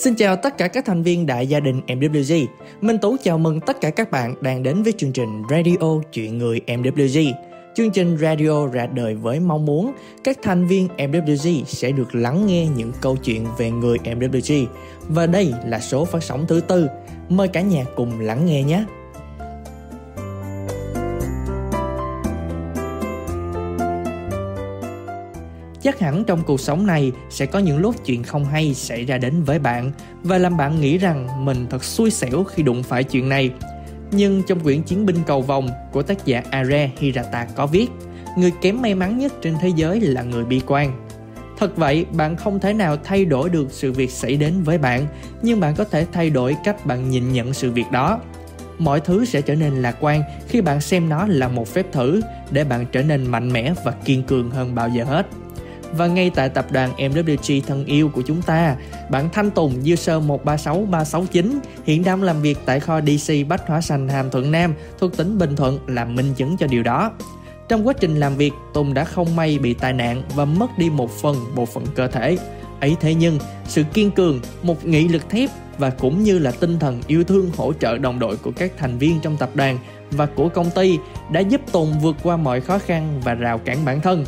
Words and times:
Xin 0.00 0.14
chào 0.14 0.36
tất 0.36 0.58
cả 0.58 0.68
các 0.68 0.84
thành 0.84 1.02
viên 1.02 1.26
đại 1.26 1.46
gia 1.46 1.60
đình 1.60 1.80
MWG. 1.86 2.46
Minh 2.80 2.98
Tú 2.98 3.16
chào 3.22 3.38
mừng 3.38 3.60
tất 3.60 3.80
cả 3.80 3.90
các 3.90 4.10
bạn 4.10 4.34
đang 4.40 4.62
đến 4.62 4.82
với 4.82 4.92
chương 4.98 5.12
trình 5.12 5.42
Radio 5.50 6.00
Chuyện 6.12 6.38
Người 6.38 6.60
MWG. 6.66 7.32
Chương 7.74 7.90
trình 7.90 8.18
radio 8.18 8.66
ra 8.72 8.86
đời 8.86 9.14
với 9.14 9.40
mong 9.40 9.66
muốn, 9.66 9.92
các 10.24 10.38
thành 10.42 10.66
viên 10.66 10.88
MWG 10.96 11.64
sẽ 11.64 11.92
được 11.92 12.14
lắng 12.14 12.46
nghe 12.46 12.66
những 12.76 12.92
câu 13.00 13.16
chuyện 13.16 13.46
về 13.58 13.70
người 13.70 13.98
MWG. 13.98 14.66
Và 15.08 15.26
đây 15.26 15.52
là 15.66 15.80
số 15.80 16.04
phát 16.04 16.22
sóng 16.22 16.44
thứ 16.48 16.60
tư. 16.60 16.88
Mời 17.28 17.48
cả 17.48 17.60
nhà 17.60 17.84
cùng 17.96 18.20
lắng 18.20 18.46
nghe 18.46 18.62
nhé. 18.62 18.84
Chắc 25.82 26.00
hẳn 26.00 26.24
trong 26.24 26.42
cuộc 26.46 26.60
sống 26.60 26.86
này 26.86 27.12
sẽ 27.30 27.46
có 27.46 27.58
những 27.58 27.78
lúc 27.78 27.94
chuyện 28.06 28.22
không 28.22 28.44
hay 28.44 28.74
xảy 28.74 29.04
ra 29.04 29.18
đến 29.18 29.42
với 29.42 29.58
bạn 29.58 29.92
và 30.22 30.38
làm 30.38 30.56
bạn 30.56 30.80
nghĩ 30.80 30.98
rằng 30.98 31.44
mình 31.44 31.66
thật 31.70 31.84
xui 31.84 32.10
xẻo 32.10 32.44
khi 32.44 32.62
đụng 32.62 32.82
phải 32.82 33.04
chuyện 33.04 33.28
này. 33.28 33.50
Nhưng 34.12 34.42
trong 34.42 34.60
quyển 34.60 34.82
Chiến 34.82 35.06
binh 35.06 35.16
cầu 35.26 35.42
vòng 35.42 35.68
của 35.92 36.02
tác 36.02 36.26
giả 36.26 36.42
Are 36.50 36.90
Hirata 36.98 37.46
có 37.56 37.66
viết 37.66 37.88
Người 38.36 38.52
kém 38.60 38.82
may 38.82 38.94
mắn 38.94 39.18
nhất 39.18 39.32
trên 39.42 39.54
thế 39.60 39.68
giới 39.76 40.00
là 40.00 40.22
người 40.22 40.44
bi 40.44 40.60
quan. 40.66 41.06
Thật 41.58 41.76
vậy, 41.76 42.06
bạn 42.12 42.36
không 42.36 42.60
thể 42.60 42.72
nào 42.72 42.96
thay 43.04 43.24
đổi 43.24 43.48
được 43.48 43.66
sự 43.70 43.92
việc 43.92 44.10
xảy 44.10 44.36
đến 44.36 44.62
với 44.62 44.78
bạn, 44.78 45.06
nhưng 45.42 45.60
bạn 45.60 45.74
có 45.74 45.84
thể 45.84 46.06
thay 46.12 46.30
đổi 46.30 46.56
cách 46.64 46.86
bạn 46.86 47.10
nhìn 47.10 47.32
nhận 47.32 47.54
sự 47.54 47.70
việc 47.70 47.90
đó. 47.92 48.20
Mọi 48.78 49.00
thứ 49.00 49.24
sẽ 49.24 49.40
trở 49.40 49.54
nên 49.54 49.72
lạc 49.72 49.96
quan 50.00 50.22
khi 50.48 50.60
bạn 50.60 50.80
xem 50.80 51.08
nó 51.08 51.26
là 51.26 51.48
một 51.48 51.68
phép 51.68 51.86
thử 51.92 52.20
để 52.50 52.64
bạn 52.64 52.86
trở 52.92 53.02
nên 53.02 53.26
mạnh 53.26 53.52
mẽ 53.52 53.74
và 53.84 53.92
kiên 54.04 54.22
cường 54.22 54.50
hơn 54.50 54.74
bao 54.74 54.88
giờ 54.88 55.04
hết. 55.04 55.26
Và 55.92 56.06
ngay 56.06 56.30
tại 56.34 56.48
tập 56.48 56.66
đoàn 56.72 56.92
MWG 56.98 57.60
thân 57.66 57.84
yêu 57.84 58.08
của 58.08 58.22
chúng 58.22 58.42
ta, 58.42 58.76
bạn 59.10 59.28
Thanh 59.32 59.50
Tùng 59.50 59.72
user 59.92 60.22
136369 60.22 61.60
hiện 61.84 62.04
đang 62.04 62.22
làm 62.22 62.42
việc 62.42 62.58
tại 62.64 62.80
kho 62.80 63.00
DC 63.00 63.32
Bách 63.48 63.68
Hóa 63.68 63.80
Sành 63.80 64.08
Hàm 64.08 64.30
Thuận 64.30 64.52
Nam 64.52 64.74
thuộc 64.98 65.16
tỉnh 65.16 65.38
Bình 65.38 65.56
Thuận 65.56 65.78
là 65.86 66.04
minh 66.04 66.34
chứng 66.36 66.56
cho 66.56 66.66
điều 66.66 66.82
đó. 66.82 67.12
Trong 67.68 67.86
quá 67.86 67.94
trình 68.00 68.16
làm 68.16 68.36
việc, 68.36 68.52
Tùng 68.74 68.94
đã 68.94 69.04
không 69.04 69.36
may 69.36 69.58
bị 69.58 69.74
tai 69.74 69.92
nạn 69.92 70.22
và 70.34 70.44
mất 70.44 70.78
đi 70.78 70.90
một 70.90 71.10
phần 71.10 71.36
bộ 71.54 71.66
phận 71.66 71.84
cơ 71.94 72.08
thể. 72.08 72.38
Ấy 72.80 72.96
thế 73.00 73.14
nhưng, 73.14 73.38
sự 73.66 73.82
kiên 73.94 74.10
cường, 74.10 74.40
một 74.62 74.86
nghị 74.86 75.08
lực 75.08 75.30
thép 75.30 75.50
và 75.78 75.90
cũng 75.90 76.22
như 76.22 76.38
là 76.38 76.50
tinh 76.50 76.78
thần 76.78 77.00
yêu 77.06 77.24
thương 77.24 77.50
hỗ 77.56 77.72
trợ 77.72 77.98
đồng 77.98 78.18
đội 78.18 78.36
của 78.36 78.50
các 78.56 78.72
thành 78.78 78.98
viên 78.98 79.20
trong 79.20 79.36
tập 79.36 79.50
đoàn 79.54 79.78
và 80.10 80.26
của 80.26 80.48
công 80.48 80.70
ty 80.70 80.98
đã 81.32 81.40
giúp 81.40 81.60
Tùng 81.72 82.00
vượt 82.00 82.16
qua 82.22 82.36
mọi 82.36 82.60
khó 82.60 82.78
khăn 82.78 83.20
và 83.24 83.34
rào 83.34 83.58
cản 83.58 83.84
bản 83.84 84.00
thân 84.00 84.24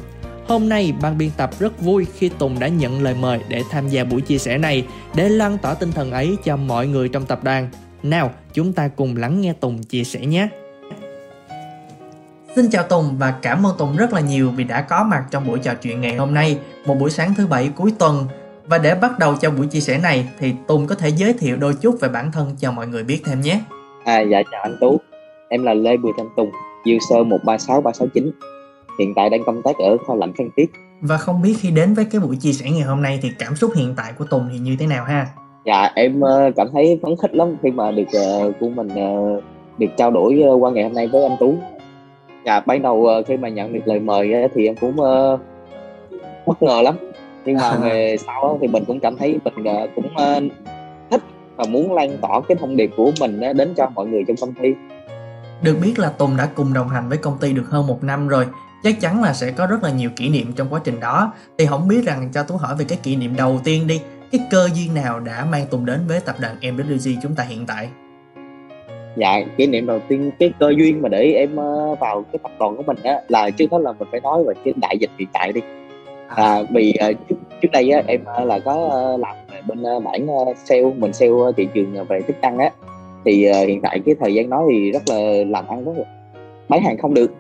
Hôm 0.53 0.69
nay, 0.69 0.95
ban 1.03 1.19
biên 1.19 1.31
tập 1.37 1.51
rất 1.59 1.81
vui 1.81 2.07
khi 2.15 2.29
Tùng 2.29 2.59
đã 2.59 2.69
nhận 2.69 3.03
lời 3.03 3.15
mời 3.21 3.41
để 3.49 3.63
tham 3.71 3.89
gia 3.89 4.05
buổi 4.05 4.21
chia 4.21 4.39
sẻ 4.39 4.59
này 4.59 4.87
để 5.15 5.29
lan 5.29 5.59
tỏa 5.59 5.75
tinh 5.75 5.93
thần 5.93 6.11
ấy 6.11 6.37
cho 6.45 6.57
mọi 6.57 6.87
người 6.87 7.09
trong 7.09 7.25
tập 7.27 7.45
đoàn. 7.45 7.69
Nào, 8.03 8.31
chúng 8.53 8.73
ta 8.73 8.89
cùng 8.89 9.17
lắng 9.17 9.41
nghe 9.41 9.53
Tùng 9.53 9.83
chia 9.83 10.05
sẻ 10.05 10.21
nhé. 10.21 10.49
Xin 12.57 12.71
chào 12.71 12.83
Tùng 12.83 13.19
và 13.19 13.35
cảm 13.43 13.67
ơn 13.67 13.75
Tùng 13.79 13.97
rất 13.97 14.13
là 14.13 14.21
nhiều 14.21 14.51
vì 14.51 14.65
đã 14.65 14.83
có 14.83 15.05
mặt 15.05 15.25
trong 15.31 15.47
buổi 15.47 15.59
trò 15.59 15.75
chuyện 15.75 16.01
ngày 16.01 16.17
hôm 16.17 16.35
nay, 16.35 16.59
một 16.87 16.95
buổi 17.01 17.11
sáng 17.11 17.35
thứ 17.35 17.47
bảy 17.47 17.71
cuối 17.77 17.93
tuần. 17.99 18.27
Và 18.67 18.79
để 18.79 18.95
bắt 18.95 19.19
đầu 19.19 19.35
cho 19.41 19.51
buổi 19.51 19.67
chia 19.67 19.81
sẻ 19.81 19.99
này 19.99 20.29
thì 20.39 20.55
Tùng 20.67 20.87
có 20.87 20.95
thể 20.95 21.09
giới 21.09 21.33
thiệu 21.33 21.57
đôi 21.57 21.75
chút 21.81 21.97
về 22.01 22.09
bản 22.09 22.33
thân 22.33 22.57
cho 22.59 22.73
mọi 22.73 22.87
người 22.87 23.05
biết 23.05 23.21
thêm 23.25 23.41
nhé. 23.41 23.61
À 24.05 24.21
dạ 24.21 24.43
chào 24.51 24.63
anh 24.63 24.77
Tú, 24.81 25.01
em 25.49 25.63
là 25.63 25.75
Lê 25.75 25.97
Bùi 25.97 26.13
Thanh 26.17 26.29
Tùng, 26.37 26.51
dư 26.85 26.93
sơ 27.11 27.25
136369 27.25 28.52
hiện 28.99 29.15
tại 29.17 29.31
đang 29.31 29.45
công 29.45 29.63
tác 29.63 29.77
ở 29.79 29.97
kho 30.07 30.15
lạnh 30.15 30.33
Phan 30.39 30.49
Thiết. 30.57 30.73
Và 31.01 31.17
không 31.17 31.43
biết 31.43 31.55
khi 31.61 31.71
đến 31.71 31.95
với 31.95 32.05
cái 32.05 32.21
buổi 32.21 32.37
chia 32.37 32.53
sẻ 32.53 32.71
ngày 32.71 32.83
hôm 32.83 33.03
nay 33.03 33.19
thì 33.23 33.31
cảm 33.39 33.57
xúc 33.57 33.71
hiện 33.77 33.95
tại 33.97 34.13
của 34.19 34.25
Tùng 34.25 34.49
thì 34.53 34.59
như 34.59 34.77
thế 34.79 34.87
nào 34.87 35.05
ha? 35.05 35.27
Dạ 35.65 35.91
em 35.95 36.21
ờ, 36.21 36.51
cảm 36.57 36.69
thấy 36.73 37.01
phấn 37.03 37.17
khích 37.23 37.35
lắm 37.35 37.57
khi 37.63 37.71
mà 37.71 37.91
được 37.91 38.03
uh, 38.03 38.55
của 38.61 38.69
mình 38.69 38.89
uh, 38.89 39.43
được 39.79 39.87
trao 39.97 40.11
đổi 40.11 40.43
qua 40.61 40.71
ngày 40.71 40.85
hôm 40.85 40.95
nay 40.95 41.09
với 41.13 41.23
anh 41.23 41.37
Tú. 41.41 41.55
Dạ 42.47 42.61
ban 42.61 42.83
đầu 42.83 42.97
uh, 42.97 43.27
khi 43.27 43.37
mà 43.37 43.49
nhận 43.49 43.73
được 43.73 43.81
lời 43.85 44.01
mời 44.01 44.33
thì 44.55 44.67
em 44.67 44.75
cũng 44.81 44.97
bất 46.47 46.63
ngờ 46.63 46.83
lắm. 46.83 46.97
Nhưng 47.45 47.57
mà 47.57 47.77
về 47.77 48.17
sau 48.27 48.59
thì 48.61 48.69
mình 48.69 48.85
cũng 48.85 49.01
cảm 49.01 49.17
thấy 49.17 49.39
mình 49.45 49.65
cũng 49.95 50.09
thích 51.11 51.23
và 51.57 51.65
muốn 51.69 51.93
lan 51.93 52.17
tỏa 52.21 52.41
cái 52.49 52.57
thông 52.61 52.77
điệp 52.77 52.91
của 52.97 53.11
mình 53.21 53.41
đến 53.57 53.75
cho 53.77 53.89
mọi 53.95 54.07
người 54.07 54.25
trong 54.29 54.37
công 54.41 54.55
ty. 54.63 54.69
Được 55.63 55.77
biết 55.83 55.99
là 55.99 56.09
Tùng 56.09 56.37
đã 56.37 56.49
cùng 56.55 56.73
đồng 56.75 56.89
hành 56.89 57.09
với 57.09 57.19
công 57.19 57.39
ty 57.41 57.53
được 57.53 57.67
hơn 57.71 57.87
một 57.87 58.05
năm 58.05 58.29
rồi 58.29 58.47
chắc 58.83 59.01
chắn 59.01 59.23
là 59.23 59.33
sẽ 59.33 59.51
có 59.51 59.67
rất 59.67 59.83
là 59.83 59.91
nhiều 59.91 60.11
kỷ 60.17 60.29
niệm 60.29 60.53
trong 60.57 60.67
quá 60.71 60.81
trình 60.85 61.01
đó. 61.01 61.33
Thì 61.59 61.67
không 61.67 61.89
biết 61.89 62.05
rằng 62.07 62.29
cho 62.35 62.43
tú 62.43 62.57
hỏi 62.57 62.75
về 62.79 62.85
cái 62.89 62.99
kỷ 63.03 63.17
niệm 63.17 63.37
đầu 63.37 63.61
tiên 63.65 63.87
đi. 63.87 64.01
Cái 64.33 64.41
cơ 64.51 64.69
duyên 64.75 64.95
nào 64.95 65.21
đã 65.21 65.47
mang 65.51 65.67
tùng 65.71 65.87
đến 65.87 66.01
với 66.09 66.21
tập 66.21 66.37
đoàn 66.41 66.57
MWG 66.61 67.17
chúng 67.23 67.35
ta 67.35 67.45
hiện 67.45 67.67
tại? 67.67 67.89
Dạ 69.17 69.41
kỷ 69.57 69.67
niệm 69.67 69.87
đầu 69.87 69.99
tiên 70.09 70.31
cái 70.39 70.53
cơ 70.59 70.73
duyên 70.77 71.03
mà 71.03 71.09
để 71.09 71.33
em 71.33 71.57
ờ, 71.57 71.95
vào 71.95 72.25
cái 72.33 72.39
tập 72.43 72.53
đoàn 72.59 72.77
của 72.77 72.83
mình 72.83 72.97
á 73.03 73.21
là 73.29 73.51
trước 73.51 73.71
hết 73.71 73.79
là 73.79 73.93
mình 73.93 74.09
phải 74.11 74.21
nói 74.21 74.45
về 74.45 74.55
cái 74.65 74.75
đại 74.77 74.99
dịch 74.99 75.11
hiện 75.19 75.29
tại 75.33 75.53
đi. 75.53 75.61
À, 76.29 76.45
à 76.45 76.63
vì 76.71 76.95
uh, 77.11 77.17
trước, 77.29 77.37
trước 77.61 77.69
đây 77.73 77.91
á 77.91 78.03
em 78.07 78.21
uh, 78.43 78.47
là 78.47 78.59
có 78.59 78.91
làm 79.21 79.37
về 79.53 79.63
bên 79.67 79.83
mảng 80.05 80.27
sale 80.65 80.85
mình 80.97 81.13
sale 81.13 81.33
thị 81.57 81.69
trường 81.75 82.07
về 82.09 82.21
thức 82.21 82.37
ăn 82.41 82.59
á. 82.59 82.71
Thì 83.25 83.47
hiện 83.67 83.81
tại 83.81 84.01
cái 84.07 84.15
thời 84.21 84.35
gian 84.35 84.51
đó 84.51 84.65
thì 84.71 84.93
rất 84.93 85.03
là 85.07 85.21
làm 85.47 85.67
ăn 85.67 85.85
rất 85.85 85.93
là 85.97 86.05
bán 86.69 86.83
hàng 86.83 86.99
không 86.99 87.15
được 87.15 87.33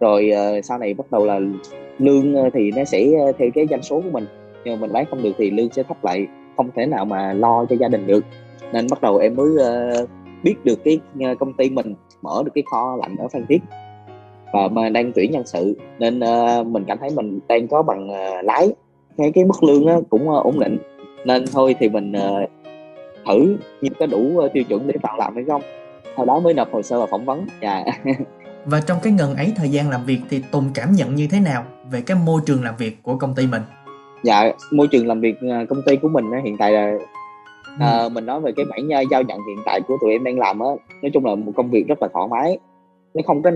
rồi 0.00 0.32
uh, 0.32 0.64
sau 0.64 0.78
này 0.78 0.94
bắt 0.94 1.06
đầu 1.10 1.26
là 1.26 1.40
lương 1.98 2.46
uh, 2.46 2.52
thì 2.54 2.70
nó 2.76 2.84
sẽ 2.84 3.06
uh, 3.28 3.36
theo 3.38 3.50
cái 3.54 3.66
doanh 3.70 3.82
số 3.82 4.00
của 4.00 4.10
mình. 4.10 4.26
Nhưng 4.64 4.74
mà 4.74 4.80
mình 4.80 4.92
bán 4.92 5.04
không 5.10 5.22
được 5.22 5.32
thì 5.38 5.50
lương 5.50 5.72
sẽ 5.72 5.82
thấp 5.82 6.04
lại 6.04 6.26
không 6.56 6.70
thể 6.76 6.86
nào 6.86 7.04
mà 7.04 7.32
lo 7.32 7.64
cho 7.70 7.76
gia 7.76 7.88
đình 7.88 8.06
được. 8.06 8.24
Nên 8.72 8.86
bắt 8.90 9.02
đầu 9.02 9.16
em 9.16 9.36
mới 9.36 9.48
uh, 9.48 10.08
biết 10.42 10.54
được 10.64 10.84
cái 10.84 11.00
uh, 11.32 11.38
công 11.38 11.52
ty 11.52 11.70
mình 11.70 11.94
mở 12.22 12.42
được 12.44 12.50
cái 12.54 12.64
kho 12.70 12.96
lạnh 13.00 13.16
ở 13.18 13.28
phan 13.28 13.46
thiết. 13.46 13.58
Và 14.52 14.68
mà 14.68 14.88
đang 14.88 15.12
tuyển 15.12 15.30
nhân 15.30 15.46
sự 15.46 15.76
nên 15.98 16.18
uh, 16.18 16.66
mình 16.66 16.84
cảm 16.86 16.98
thấy 16.98 17.10
mình 17.14 17.38
đang 17.48 17.68
có 17.68 17.82
bằng 17.82 18.10
uh, 18.10 18.44
lái. 18.44 18.68
Cái 19.16 19.32
cái 19.34 19.44
mức 19.44 19.62
lương 19.62 19.98
uh, 19.98 20.10
cũng 20.10 20.28
uh, 20.28 20.44
ổn 20.44 20.58
định. 20.58 20.78
Nên 21.24 21.44
thôi 21.52 21.76
thì 21.78 21.88
mình 21.88 22.12
uh, 22.12 22.50
thử 23.26 23.56
nhưng 23.80 23.92
có 23.98 24.06
đủ 24.06 24.32
uh, 24.36 24.52
tiêu 24.52 24.64
chuẩn 24.64 24.86
để 24.86 24.94
vào 25.02 25.16
làm 25.18 25.34
hay 25.34 25.44
không. 25.44 25.62
Sau 26.16 26.26
đó 26.26 26.40
mới 26.40 26.54
nộp 26.54 26.72
hồ 26.72 26.82
sơ 26.82 27.00
và 27.00 27.06
phỏng 27.06 27.24
vấn. 27.24 27.46
Dạ. 27.62 27.84
yeah. 28.04 28.18
Và 28.70 28.80
trong 28.80 28.98
cái 29.02 29.12
ngần 29.12 29.36
ấy 29.36 29.52
thời 29.56 29.68
gian 29.68 29.90
làm 29.90 30.04
việc 30.04 30.20
thì 30.30 30.42
Tùng 30.50 30.70
cảm 30.74 30.92
nhận 30.92 31.14
như 31.14 31.28
thế 31.30 31.40
nào 31.40 31.64
về 31.90 32.00
cái 32.00 32.16
môi 32.26 32.40
trường 32.46 32.64
làm 32.64 32.76
việc 32.76 33.02
của 33.02 33.16
công 33.16 33.34
ty 33.34 33.46
mình? 33.46 33.62
Dạ, 34.22 34.52
môi 34.72 34.88
trường 34.88 35.06
làm 35.06 35.20
việc 35.20 35.36
à, 35.50 35.64
công 35.68 35.82
ty 35.86 35.96
của 35.96 36.08
mình 36.08 36.24
hiện 36.44 36.56
tại 36.58 36.72
là 36.72 36.98
ừ. 37.64 37.84
à, 37.84 38.08
mình 38.08 38.26
nói 38.26 38.40
về 38.40 38.52
cái 38.56 38.64
bản 38.70 38.92
à, 38.92 39.00
giao 39.00 39.22
nhận 39.22 39.38
hiện 39.48 39.58
tại 39.66 39.80
của 39.88 39.96
tụi 40.00 40.12
em 40.12 40.24
đang 40.24 40.38
làm 40.38 40.60
á, 40.60 40.68
nói 41.02 41.10
chung 41.14 41.24
là 41.26 41.34
một 41.34 41.52
công 41.56 41.70
việc 41.70 41.84
rất 41.88 42.02
là 42.02 42.08
thoải 42.12 42.28
mái, 42.30 42.58
nó 43.14 43.22
không 43.26 43.42
có 43.42 43.50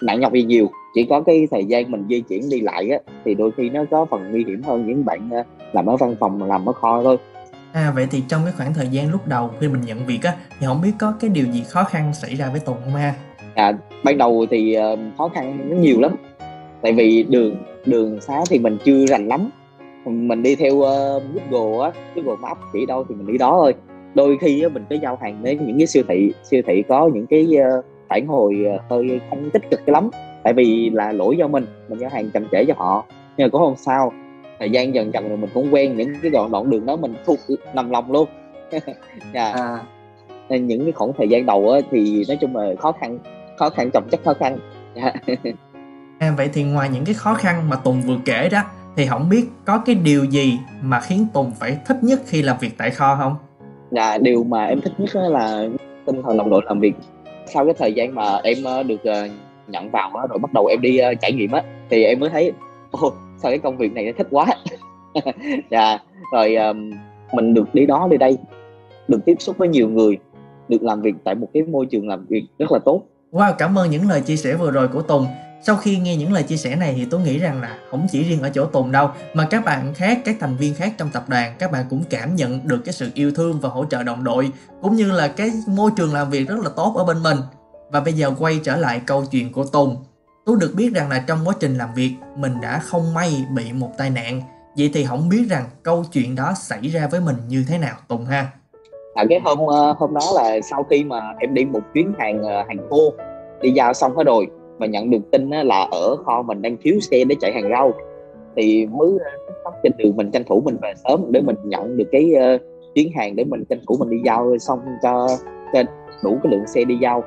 nặng 0.00 0.20
nhọc 0.20 0.32
gì 0.32 0.42
nhiều, 0.42 0.70
chỉ 0.94 1.06
có 1.10 1.20
cái 1.20 1.48
thời 1.50 1.64
gian 1.64 1.90
mình 1.90 2.06
di 2.08 2.20
chuyển 2.20 2.50
đi 2.50 2.60
lại 2.60 2.90
á 2.90 2.98
thì 3.24 3.34
đôi 3.34 3.50
khi 3.56 3.70
nó 3.70 3.84
có 3.90 4.06
phần 4.10 4.30
nguy 4.30 4.44
hiểm 4.44 4.62
hơn 4.62 4.86
những 4.86 5.04
bạn 5.04 5.30
làm 5.72 5.86
ở 5.86 5.96
văn 5.96 6.16
phòng 6.20 6.42
làm 6.42 6.68
ở 6.68 6.72
kho 6.72 7.02
thôi. 7.02 7.16
À 7.72 7.92
vậy 7.94 8.06
thì 8.10 8.22
trong 8.28 8.40
cái 8.44 8.52
khoảng 8.56 8.74
thời 8.74 8.88
gian 8.88 9.10
lúc 9.10 9.26
đầu 9.26 9.50
khi 9.60 9.68
mình 9.68 9.80
nhận 9.86 10.06
việc 10.06 10.20
á 10.22 10.34
thì 10.58 10.66
không 10.66 10.80
biết 10.82 10.92
có 10.98 11.14
cái 11.20 11.30
điều 11.30 11.46
gì 11.46 11.64
khó 11.68 11.84
khăn 11.84 12.14
xảy 12.14 12.34
ra 12.34 12.48
với 12.50 12.60
Tùng 12.60 12.76
không 12.84 12.94
ha? 12.94 13.14
À, 13.56 13.72
ban 14.04 14.18
đầu 14.18 14.46
thì 14.50 14.78
uh, 14.78 14.98
khó 15.18 15.28
khăn 15.28 15.58
nó 15.70 15.76
nhiều 15.76 16.00
lắm. 16.00 16.16
Tại 16.82 16.92
vì 16.92 17.22
đường 17.22 17.56
đường 17.86 18.20
xá 18.20 18.40
thì 18.50 18.58
mình 18.58 18.78
chưa 18.84 19.06
rành 19.06 19.28
lắm. 19.28 19.50
Mình 20.04 20.42
đi 20.42 20.56
theo 20.56 20.74
uh, 20.74 21.22
Google 21.50 21.84
á 21.84 21.92
Google 22.14 22.36
Maps 22.40 22.60
chỉ 22.72 22.86
đâu 22.86 23.04
thì 23.08 23.14
mình 23.14 23.26
đi 23.26 23.38
đó 23.38 23.58
thôi. 23.60 23.74
Đôi 24.14 24.38
khi 24.40 24.66
uh, 24.66 24.72
mình 24.72 24.84
có 24.90 24.96
giao 25.02 25.18
hàng 25.20 25.42
đến 25.42 25.66
những 25.66 25.78
cái 25.78 25.86
siêu 25.86 26.02
thị 26.08 26.32
siêu 26.44 26.62
thị 26.66 26.82
có 26.88 27.10
những 27.14 27.26
cái 27.26 27.46
uh, 27.78 27.84
phản 28.08 28.26
hồi 28.26 28.66
uh, 28.74 28.80
hơi 28.90 29.20
không 29.30 29.50
tích 29.50 29.70
cực 29.70 29.88
lắm. 29.88 30.10
Tại 30.42 30.52
vì 30.52 30.90
là 30.90 31.12
lỗi 31.12 31.36
do 31.36 31.48
mình 31.48 31.66
mình 31.88 31.98
giao 31.98 32.10
hàng 32.10 32.30
chậm 32.30 32.48
trễ 32.52 32.64
cho 32.64 32.74
họ. 32.76 33.04
Nhưng 33.36 33.44
mà 33.44 33.48
cũng 33.48 33.60
không 33.60 33.76
sao. 33.76 34.12
Thời 34.58 34.70
gian 34.70 34.94
dần 34.94 35.12
dần 35.12 35.28
rồi 35.28 35.36
mình 35.36 35.50
cũng 35.54 35.74
quen 35.74 35.96
những 35.96 36.14
cái 36.22 36.30
đoạn 36.30 36.50
đoạn 36.50 36.70
đường 36.70 36.86
đó 36.86 36.96
mình 36.96 37.14
thuộc 37.26 37.38
nằm 37.74 37.90
lòng 37.90 38.12
luôn. 38.12 38.28
Yeah. 38.70 38.84
à. 39.54 39.78
nên 40.48 40.66
những 40.66 40.84
cái 40.84 40.92
khoảng 40.92 41.12
thời 41.18 41.28
gian 41.28 41.46
đầu 41.46 41.70
á, 41.70 41.80
thì 41.90 42.24
nói 42.28 42.36
chung 42.40 42.56
là 42.56 42.74
khó 42.78 42.92
khăn 42.92 43.18
khó 43.56 43.70
khăn 43.70 43.90
chồng 43.90 44.08
chất 44.10 44.20
khó 44.24 44.34
khăn. 44.34 44.58
À, 46.18 46.34
vậy 46.36 46.50
thì 46.52 46.62
ngoài 46.62 46.88
những 46.92 47.04
cái 47.04 47.14
khó 47.14 47.34
khăn 47.34 47.68
mà 47.68 47.76
Tùng 47.76 48.02
vừa 48.02 48.16
kể 48.24 48.48
đó 48.48 48.62
thì 48.96 49.06
không 49.06 49.28
biết 49.28 49.44
có 49.64 49.78
cái 49.78 49.94
điều 49.94 50.24
gì 50.24 50.58
mà 50.82 51.00
khiến 51.00 51.26
Tùng 51.34 51.52
phải 51.58 51.78
thích 51.86 51.96
nhất 52.02 52.20
khi 52.26 52.42
làm 52.42 52.56
việc 52.60 52.70
tại 52.78 52.90
kho 52.90 53.16
không? 53.16 53.36
Dạ 53.90 54.18
điều 54.18 54.44
mà 54.44 54.64
em 54.64 54.80
thích 54.80 54.92
nhất 54.98 55.10
là 55.14 55.68
tinh 56.06 56.22
thần 56.22 56.36
đồng 56.36 56.50
đội 56.50 56.62
làm 56.66 56.80
việc. 56.80 56.94
Sau 57.46 57.64
cái 57.64 57.74
thời 57.78 57.92
gian 57.92 58.14
mà 58.14 58.40
em 58.42 58.64
ờ, 58.64 58.82
được 58.82 59.04
ờ, 59.04 59.28
nhận 59.68 59.90
vào 59.90 60.10
rồi 60.28 60.38
bắt 60.38 60.52
đầu 60.52 60.66
em 60.66 60.80
đi 60.80 60.98
ờ, 60.98 61.14
trải 61.14 61.32
nghiệm 61.32 61.52
á 61.52 61.62
thì 61.90 62.04
em 62.04 62.20
mới 62.20 62.30
thấy 62.30 62.52
ô 62.90 63.12
sao 63.36 63.50
cái 63.50 63.58
công 63.58 63.76
việc 63.76 63.92
này 63.92 64.12
thích 64.18 64.26
quá. 64.30 64.46
Dạ 65.70 65.98
rồi 66.32 66.56
mình 67.32 67.54
được 67.54 67.74
đi 67.74 67.86
đó 67.86 68.08
đi 68.10 68.16
đây 68.16 68.38
được 69.08 69.18
tiếp 69.24 69.34
xúc 69.38 69.58
với 69.58 69.68
nhiều 69.68 69.88
người 69.88 70.18
được 70.68 70.82
làm 70.82 71.02
việc 71.02 71.14
tại 71.24 71.34
một 71.34 71.48
cái 71.54 71.62
môi 71.62 71.86
trường 71.86 72.08
làm 72.08 72.26
việc 72.28 72.44
rất 72.58 72.72
là 72.72 72.78
tốt 72.84 73.02
Wow, 73.32 73.54
cảm 73.58 73.78
ơn 73.78 73.90
những 73.90 74.08
lời 74.08 74.20
chia 74.20 74.36
sẻ 74.36 74.54
vừa 74.54 74.70
rồi 74.70 74.88
của 74.88 75.02
Tùng. 75.02 75.26
sau 75.62 75.76
khi 75.76 75.98
nghe 75.98 76.16
những 76.16 76.32
lời 76.32 76.42
chia 76.42 76.56
sẻ 76.56 76.76
này 76.76 76.94
thì 76.96 77.04
tôi 77.04 77.20
nghĩ 77.20 77.38
rằng 77.38 77.60
là 77.60 77.78
không 77.90 78.06
chỉ 78.10 78.22
riêng 78.22 78.42
ở 78.42 78.50
chỗ 78.54 78.66
Tùng 78.66 78.92
đâu 78.92 79.10
mà 79.34 79.46
các 79.50 79.64
bạn 79.64 79.94
khác, 79.94 80.18
các 80.24 80.36
thành 80.40 80.56
viên 80.56 80.74
khác 80.74 80.94
trong 80.98 81.10
tập 81.10 81.28
đoàn 81.28 81.56
các 81.58 81.72
bạn 81.72 81.86
cũng 81.90 82.04
cảm 82.10 82.36
nhận 82.36 82.68
được 82.68 82.78
cái 82.84 82.92
sự 82.92 83.10
yêu 83.14 83.32
thương 83.32 83.60
và 83.60 83.68
hỗ 83.68 83.84
trợ 83.84 84.02
đồng 84.02 84.24
đội 84.24 84.52
cũng 84.82 84.96
như 84.96 85.12
là 85.12 85.28
cái 85.28 85.50
môi 85.66 85.90
trường 85.96 86.14
làm 86.14 86.30
việc 86.30 86.48
rất 86.48 86.58
là 86.58 86.70
tốt 86.76 86.94
ở 86.96 87.04
bên 87.04 87.22
mình. 87.22 87.38
Và 87.90 88.00
bây 88.00 88.12
giờ 88.12 88.32
quay 88.38 88.60
trở 88.64 88.76
lại 88.76 89.00
câu 89.06 89.26
chuyện 89.30 89.52
của 89.52 89.64
Tùng. 89.64 90.04
Tôi 90.46 90.56
được 90.60 90.72
biết 90.76 90.94
rằng 90.94 91.08
là 91.08 91.24
trong 91.26 91.48
quá 91.48 91.54
trình 91.60 91.78
làm 91.78 91.94
việc 91.94 92.14
mình 92.36 92.60
đã 92.60 92.78
không 92.78 93.14
may 93.14 93.44
bị 93.54 93.72
một 93.72 93.92
tai 93.98 94.10
nạn. 94.10 94.42
Vậy 94.76 94.90
thì 94.94 95.04
không 95.04 95.28
biết 95.28 95.46
rằng 95.50 95.64
câu 95.82 96.04
chuyện 96.12 96.34
đó 96.34 96.54
xảy 96.56 96.88
ra 96.88 97.06
với 97.06 97.20
mình 97.20 97.36
như 97.48 97.64
thế 97.68 97.78
nào 97.78 97.96
Tùng 98.08 98.26
ha? 98.26 98.50
À, 99.16 99.24
cái 99.28 99.40
hôm 99.44 99.58
ờ, 99.66 99.94
hôm 99.98 100.14
đó 100.14 100.20
là 100.34 100.60
sau 100.60 100.82
khi 100.82 101.04
mà 101.04 101.20
em 101.38 101.54
đi 101.54 101.64
một 101.64 101.80
chuyến 101.94 102.12
hàng 102.18 102.42
ờ, 102.42 102.64
hàng 102.68 102.78
khô 102.90 103.12
đi 103.60 103.70
giao 103.70 103.92
xong 103.92 104.16
hết 104.16 104.26
rồi 104.26 104.46
mà 104.78 104.86
nhận 104.86 105.10
được 105.10 105.30
tin 105.32 105.50
là 105.50 105.88
ở 105.90 106.16
kho 106.24 106.42
mình 106.42 106.62
đang 106.62 106.76
thiếu 106.82 107.00
xe 107.00 107.24
để 107.24 107.36
chạy 107.40 107.52
hàng 107.52 107.70
rau 107.70 107.92
thì 108.56 108.86
mới 108.86 109.08
ờ, 109.24 109.54
tóc 109.64 109.74
trên 109.82 109.92
đường 109.98 110.16
mình 110.16 110.30
tranh 110.30 110.44
thủ 110.44 110.62
mình 110.64 110.76
về 110.82 110.92
sớm 111.04 111.24
để 111.30 111.40
mình 111.40 111.56
nhận 111.64 111.96
được 111.96 112.04
cái 112.12 112.32
uh, 112.54 112.60
chuyến 112.94 113.12
hàng 113.16 113.36
để 113.36 113.44
mình 113.44 113.64
tranh 113.68 113.80
thủ 113.88 113.96
mình 113.98 114.10
đi 114.10 114.16
giao 114.24 114.58
xong 114.58 114.78
cho, 115.02 115.28
cho 115.72 115.82
đủ 116.24 116.38
cái 116.42 116.52
lượng 116.52 116.66
xe 116.66 116.84
đi 116.84 116.98
giao. 117.00 117.24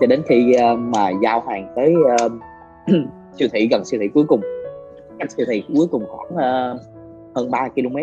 Cho 0.00 0.06
đến 0.06 0.22
khi 0.26 0.56
uh, 0.72 0.78
mà 0.78 1.10
giao 1.22 1.40
hàng 1.40 1.72
tới 1.76 1.94
uh, 2.26 2.32
siêu 3.38 3.48
thị 3.52 3.68
gần 3.70 3.84
siêu 3.84 4.00
thị 4.00 4.08
cuối 4.14 4.24
cùng 4.28 4.40
cách 5.18 5.30
siêu 5.30 5.46
thị 5.48 5.64
cuối 5.76 5.86
cùng 5.90 6.04
khoảng 6.08 6.28
uh, 6.32 6.80
hơn 7.34 7.50
3 7.50 7.68
km 7.68 7.96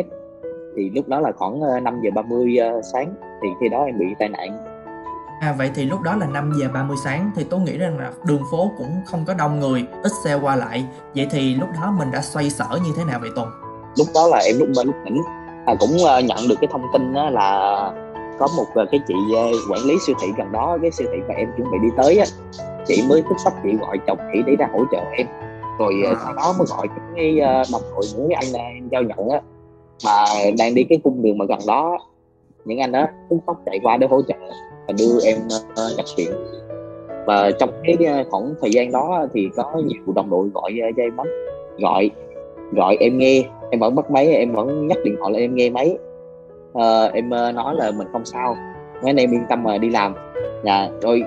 thì 0.80 0.90
lúc 0.90 1.08
đó 1.08 1.20
là 1.20 1.32
khoảng 1.32 1.62
uh, 1.62 1.84
5 1.84 2.02
giờ 2.04 2.10
30 2.16 2.58
uh, 2.78 2.86
sáng 2.94 3.14
thì 3.42 3.48
khi 3.60 3.70
đó 3.70 3.84
em 3.84 4.00
bị 4.00 4.06
tai 4.20 4.30
nạn 4.30 4.66
À 5.42 5.56
vậy 5.58 5.72
thì 5.76 5.86
lúc 5.86 6.02
đó 6.02 6.16
là 6.16 6.28
5 6.28 6.52
giờ 6.60 6.68
30 6.74 6.98
sáng 7.04 7.32
thì 7.36 7.44
tôi 7.50 7.60
nghĩ 7.60 7.78
rằng 7.78 8.00
là 8.00 8.12
đường 8.26 8.44
phố 8.52 8.72
cũng 8.78 9.02
không 9.06 9.24
có 9.28 9.34
đông 9.34 9.60
người, 9.60 9.86
ít 10.04 10.12
xe 10.24 10.36
qua 10.36 10.56
lại. 10.56 10.86
Vậy 11.16 11.28
thì 11.32 11.56
lúc 11.56 11.70
đó 11.82 11.94
mình 12.00 12.12
đã 12.12 12.22
xoay 12.22 12.50
sở 12.50 12.66
như 12.86 12.92
thế 12.98 13.04
nào 13.04 13.20
vậy 13.22 13.30
Tùng? 13.36 13.48
Lúc 13.98 14.08
đó 14.16 14.28
là 14.28 14.38
em 14.38 14.60
lúc 14.60 14.68
bên 14.76 14.88
lúc 14.88 14.96
tỉnh 15.06 15.22
à, 15.66 15.76
cũng 15.80 15.90
uh, 15.90 16.26
nhận 16.26 16.38
được 16.50 16.56
cái 16.62 16.68
thông 16.72 16.84
tin 16.94 17.14
đó 17.14 17.30
là 17.30 17.50
có 18.40 18.48
một 18.58 18.66
cái 18.92 19.00
chị 19.08 19.14
quản 19.72 19.82
lý 19.86 19.96
siêu 20.06 20.16
thị 20.22 20.28
gần 20.38 20.52
đó, 20.52 20.78
cái 20.82 20.92
siêu 20.92 21.08
thị 21.12 21.20
mà 21.28 21.34
em 21.34 21.50
chuẩn 21.58 21.72
bị 21.72 21.78
đi 21.82 21.90
tới 21.98 22.18
á, 22.18 22.26
chị 22.88 23.04
mới 23.10 23.22
tức 23.30 23.36
tốc 23.46 23.54
chị 23.64 23.70
gọi 23.82 23.98
chồng 24.08 24.18
chị 24.34 24.40
để 24.48 24.56
ra 24.60 24.68
hỗ 24.74 24.86
trợ 24.92 25.02
em. 25.18 25.28
Rồi 25.80 25.94
uh, 26.12 26.18
sau 26.24 26.34
đó 26.34 26.54
mới 26.58 26.68
gọi 26.68 26.88
cái 27.16 27.40
đồng 27.72 27.82
đội 27.92 28.04
cái 28.30 28.38
anh 28.42 28.84
uh, 28.86 28.92
giao 28.92 29.04
nhận 29.04 29.30
á 29.30 29.40
mà 30.06 30.26
đang 30.58 30.76
đi 30.76 30.84
cái 30.84 31.00
cung 31.04 31.22
đường 31.22 31.38
mà 31.38 31.46
gần 31.46 31.60
đó 31.68 31.98
những 32.66 32.80
anh 32.80 32.92
đó 32.92 33.08
cũng 33.30 33.40
tóc 33.46 33.62
chạy 33.66 33.80
qua 33.84 33.98
để 33.98 34.08
hỗ 34.08 34.22
trợ 34.22 34.36
và 34.88 34.94
đưa 35.00 35.20
em 35.26 35.38
uh, 35.48 35.98
nhập 35.98 36.06
viện. 36.18 36.32
Và 37.26 37.52
trong 37.60 37.70
cái 37.84 37.98
ờ, 38.08 38.24
khoảng 38.30 38.54
thời 38.62 38.72
gian 38.72 38.92
đó 38.92 39.28
thì 39.34 39.50
có 39.56 39.82
nhiều 39.86 40.14
đồng 40.16 40.30
đội 40.30 40.50
gọi 40.54 40.80
uh, 40.90 40.96
cho 40.98 41.04
em 41.04 41.18
lắm 41.18 41.28
gọi 41.80 42.10
gọi 42.76 42.98
em 43.00 43.18
nghe. 43.18 43.44
Em 43.72 43.80
vẫn 43.80 43.96
bắt 43.96 44.12
máy 44.12 44.28
em 44.28 44.52
vẫn 44.52 44.88
nhắc 44.88 44.98
điện 45.04 45.16
thoại 45.20 45.34
là 45.34 45.40
em 45.40 45.56
nghe 45.56 45.70
máy. 45.70 45.98
Uh, 46.72 47.14
em 47.14 47.26
uh, 47.26 47.56
nói 47.56 47.76
là 47.76 47.92
mình 47.92 48.08
không 48.12 48.26
sao 48.26 48.56
mấy 48.94 49.10
anh 49.10 49.16
em 49.16 49.32
yên 49.32 49.44
tâm 49.50 49.64
mà 49.64 49.78
đi 49.78 49.90
làm. 49.90 50.16
Dạ 50.66 50.90
rồi 51.02 51.24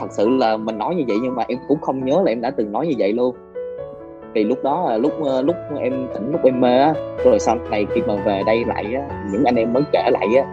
thật 0.00 0.06
sự 0.10 0.28
là 0.28 0.56
mình 0.56 0.78
nói 0.78 0.94
như 0.94 1.04
vậy 1.08 1.16
nhưng 1.22 1.34
mà 1.34 1.44
em 1.48 1.58
cũng 1.68 1.80
không 1.80 2.04
nhớ 2.04 2.22
là 2.24 2.32
em 2.32 2.40
đã 2.40 2.50
từng 2.50 2.72
nói 2.72 2.86
như 2.86 2.94
vậy 2.98 3.12
luôn 3.12 3.34
thì 4.34 4.44
lúc 4.44 4.58
đó 4.64 4.96
lúc 5.00 5.12
lúc 5.44 5.56
em 5.80 6.08
tỉnh 6.14 6.32
lúc 6.32 6.40
em 6.44 6.60
mê 6.60 6.78
á 6.78 6.94
rồi 7.24 7.38
sau 7.38 7.56
này 7.70 7.86
khi 7.94 8.02
mà 8.06 8.14
về 8.24 8.42
đây 8.46 8.64
lại 8.64 8.84
á 8.94 9.02
những 9.32 9.44
anh 9.44 9.56
em 9.56 9.72
mới 9.72 9.82
kể 9.92 10.10
lại 10.10 10.26
á 10.36 10.44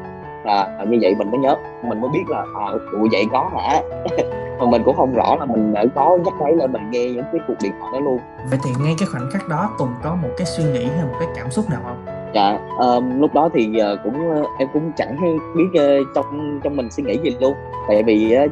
là 0.47 0.85
như 0.88 0.97
vậy 1.01 1.15
mình 1.18 1.31
mới 1.31 1.39
nhớ 1.39 1.56
mình 1.83 2.01
mới 2.01 2.09
biết 2.13 2.24
là 2.27 2.39
à, 2.39 2.65
ủa 2.91 3.07
vậy 3.12 3.25
có 3.31 3.50
hả? 3.56 3.81
Mà 4.59 4.65
mình 4.65 4.81
cũng 4.85 4.95
không 4.95 5.13
rõ 5.13 5.35
là 5.35 5.45
mình 5.45 5.74
đã 5.74 5.85
có 5.95 6.18
nhắc 6.25 6.33
máy 6.41 6.53
lên 6.56 6.71
mình 6.71 6.91
nghe 6.91 7.06
những 7.06 7.25
cái 7.31 7.41
cuộc 7.47 7.53
điện 7.63 7.71
thoại 7.79 7.91
đó 7.94 8.00
luôn. 8.00 8.19
Vậy 8.50 8.59
thì 8.63 8.71
ngay 8.83 8.95
cái 9.00 9.07
khoảnh 9.12 9.29
khắc 9.31 9.47
đó 9.47 9.69
tùng 9.80 9.89
có 10.03 10.18
một 10.21 10.30
cái 10.38 10.45
suy 10.45 10.63
nghĩ 10.63 10.85
hay 10.85 11.06
một 11.06 11.15
cái 11.19 11.30
cảm 11.35 11.51
xúc 11.51 11.69
nào 11.69 11.80
không? 11.83 12.06
Dạ 12.33 12.59
um, 12.80 13.19
lúc 13.19 13.33
đó 13.33 13.50
thì 13.53 13.81
uh, 13.94 14.00
cũng 14.03 14.41
uh, 14.41 14.47
em 14.59 14.68
cũng 14.73 14.91
chẳng 14.95 15.18
biết 15.56 15.81
uh, 15.81 16.07
trong 16.15 16.59
trong 16.63 16.75
mình 16.75 16.91
suy 16.91 17.03
nghĩ 17.03 17.18
gì 17.18 17.38
luôn. 17.39 17.53
Tại 17.88 18.03
vì 18.03 18.38
uh, 18.45 18.51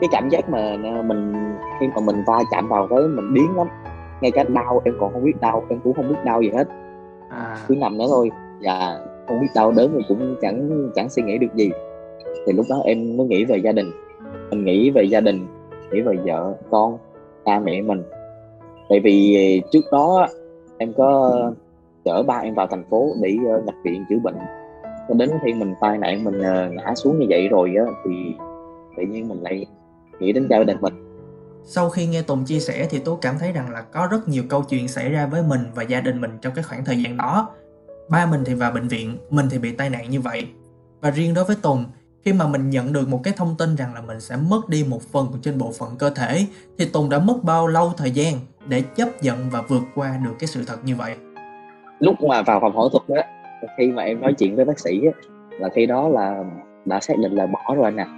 cái 0.00 0.08
cảm 0.12 0.28
giác 0.28 0.48
mà 0.48 0.58
mình 1.04 1.34
khi 1.80 1.86
mà 1.94 2.00
mình 2.00 2.24
va 2.26 2.38
chạm 2.50 2.68
vào 2.68 2.86
cái 2.90 2.98
mình 2.98 3.34
biến 3.34 3.56
lắm 3.56 3.66
ngay 4.20 4.30
cả 4.30 4.44
đau 4.44 4.82
em 4.84 4.94
còn 5.00 5.12
không 5.12 5.24
biết 5.24 5.40
đau 5.40 5.64
em 5.68 5.80
cũng 5.84 5.94
không 5.94 6.08
biết 6.08 6.18
đau 6.24 6.42
gì 6.42 6.50
hết. 6.50 6.68
À. 7.30 7.56
cứ 7.68 7.76
nằm 7.76 7.98
đó 7.98 8.04
thôi. 8.08 8.30
Dạ 8.60 8.98
không 9.28 9.40
biết 9.40 9.48
đau 9.54 9.72
đớn 9.72 9.90
thì 9.96 10.04
cũng 10.08 10.36
chẳng 10.40 10.90
chẳng 10.94 11.08
suy 11.08 11.22
nghĩ 11.22 11.38
được 11.38 11.54
gì. 11.54 11.70
Thì 12.46 12.52
lúc 12.52 12.66
đó 12.70 12.80
em 12.84 13.16
mới 13.16 13.26
nghĩ 13.26 13.44
về 13.44 13.56
gia 13.56 13.72
đình. 13.72 13.90
Mình 14.50 14.64
nghĩ 14.64 14.90
về 14.90 15.02
gia 15.02 15.20
đình 15.20 15.46
nghĩ 15.92 16.00
về 16.00 16.16
vợ 16.26 16.54
con 16.70 16.98
cha 17.44 17.58
mẹ 17.58 17.82
mình. 17.82 18.02
Tại 18.88 19.00
vì 19.00 19.62
trước 19.72 19.84
đó 19.92 20.26
em 20.78 20.92
có 20.92 21.32
chở 22.04 22.22
ba 22.22 22.38
em 22.38 22.54
vào 22.54 22.66
thành 22.66 22.84
phố 22.90 23.12
để 23.22 23.36
ờ, 23.50 23.62
nhập 23.66 23.74
viện 23.84 24.04
chữa 24.08 24.18
bệnh. 24.22 24.36
Cho 25.08 25.14
đến 25.14 25.30
khi 25.44 25.54
mình 25.54 25.74
tai 25.80 25.98
nạn 25.98 26.24
mình 26.24 26.40
ờ, 26.40 26.70
ngã 26.70 26.94
xuống 26.94 27.18
như 27.18 27.26
vậy 27.28 27.48
rồi 27.48 27.74
á 27.76 27.84
thì 28.04 28.34
tự 28.96 29.02
nhiên 29.02 29.28
mình 29.28 29.42
lại 29.42 29.66
nghĩ 30.20 30.32
đến 30.32 30.46
gia 30.50 30.64
đình 30.64 30.76
mình 30.80 31.07
sau 31.70 31.90
khi 31.90 32.06
nghe 32.06 32.22
Tùng 32.22 32.44
chia 32.44 32.60
sẻ 32.60 32.86
thì 32.90 32.98
tôi 32.98 33.16
cảm 33.20 33.38
thấy 33.38 33.52
rằng 33.52 33.70
là 33.70 33.80
có 33.80 34.08
rất 34.10 34.28
nhiều 34.28 34.42
câu 34.48 34.62
chuyện 34.62 34.88
xảy 34.88 35.10
ra 35.10 35.26
với 35.26 35.42
mình 35.42 35.60
và 35.74 35.82
gia 35.82 36.00
đình 36.00 36.20
mình 36.20 36.38
trong 36.42 36.54
cái 36.54 36.64
khoảng 36.64 36.84
thời 36.84 37.02
gian 37.02 37.16
đó. 37.16 37.50
Ba 38.08 38.26
mình 38.26 38.42
thì 38.44 38.54
vào 38.54 38.72
bệnh 38.72 38.88
viện 38.88 39.18
mình 39.30 39.46
thì 39.50 39.58
bị 39.58 39.72
tai 39.72 39.90
nạn 39.90 40.10
như 40.10 40.20
vậy. 40.20 40.46
Và 41.00 41.10
riêng 41.10 41.34
đối 41.34 41.44
với 41.44 41.56
tùng 41.62 41.84
khi 42.24 42.32
mà 42.32 42.46
mình 42.46 42.70
nhận 42.70 42.92
được 42.92 43.08
một 43.08 43.20
cái 43.24 43.34
thông 43.36 43.54
tin 43.58 43.76
rằng 43.76 43.94
là 43.94 44.00
mình 44.00 44.20
sẽ 44.20 44.36
mất 44.36 44.68
đi 44.68 44.84
một 44.88 45.02
phần 45.02 45.26
trên 45.42 45.58
bộ 45.58 45.72
phận 45.78 45.96
cơ 45.98 46.10
thể 46.10 46.46
thì 46.78 46.84
tùng 46.84 47.10
đã 47.10 47.18
mất 47.18 47.44
bao 47.44 47.66
lâu 47.66 47.92
thời 47.96 48.10
gian 48.10 48.34
để 48.66 48.80
chấp 48.80 49.08
nhận 49.22 49.50
và 49.50 49.62
vượt 49.62 49.82
qua 49.94 50.16
được 50.24 50.32
cái 50.38 50.46
sự 50.46 50.64
thật 50.66 50.84
như 50.84 50.96
vậy? 50.96 51.14
Lúc 51.98 52.14
mà 52.28 52.42
vào 52.42 52.60
phòng 52.60 52.72
phẫu 52.74 52.88
thuật 52.88 53.08
đó 53.08 53.22
khi 53.78 53.86
mà 53.86 54.02
em 54.02 54.20
nói 54.20 54.32
chuyện 54.38 54.56
với 54.56 54.64
bác 54.64 54.78
sĩ 54.78 55.00
á, 55.04 55.30
là 55.50 55.68
khi 55.74 55.86
đó 55.86 56.08
là 56.08 56.44
đã 56.84 57.00
xác 57.00 57.14
định 57.18 57.32
là 57.32 57.46
bỏ 57.46 57.74
rồi 57.74 57.84
anh 57.84 57.96
à 57.96 58.17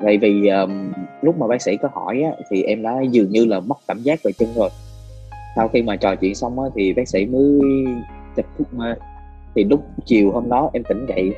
vậy 0.00 0.18
vì 0.18 0.48
um, 0.48 0.92
lúc 1.22 1.38
mà 1.38 1.46
bác 1.46 1.62
sĩ 1.62 1.76
có 1.76 1.88
hỏi 1.92 2.22
á, 2.22 2.30
thì 2.50 2.62
em 2.62 2.82
đã 2.82 3.00
dường 3.10 3.30
như 3.30 3.44
là 3.44 3.60
mất 3.60 3.78
cảm 3.88 3.98
giác 4.02 4.20
về 4.22 4.32
chân 4.32 4.48
rồi. 4.54 4.70
Sau 5.56 5.68
khi 5.68 5.82
mà 5.82 5.96
trò 5.96 6.14
chuyện 6.14 6.34
xong 6.34 6.60
á, 6.60 6.66
thì 6.74 6.92
bác 6.92 7.08
sĩ 7.08 7.26
mới 7.26 7.60
chụp. 8.36 8.46
thuốc 8.58 8.74
mê. 8.74 8.94
Thì 9.54 9.64
lúc 9.64 9.84
chiều 10.04 10.30
hôm 10.30 10.48
đó 10.48 10.70
em 10.72 10.82
tỉnh 10.84 11.06
dậy 11.06 11.34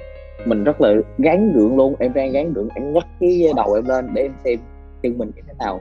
mình 0.47 0.65
rất 0.65 0.81
là 0.81 0.95
gán 1.19 1.53
gượng 1.53 1.77
luôn. 1.77 1.95
Em 1.99 2.13
đang 2.15 2.33
gán 2.33 2.53
gượng 2.53 2.69
em 2.75 2.93
nhấc 2.93 3.05
cái 3.21 3.47
đầu 3.57 3.75
em 3.75 3.85
lên 3.89 4.09
để 4.15 4.23
em 4.23 4.33
xem 4.45 4.59
chân 5.03 5.19
mình 5.19 5.31
như 5.37 5.43
thế 5.47 5.55
nào. 5.59 5.81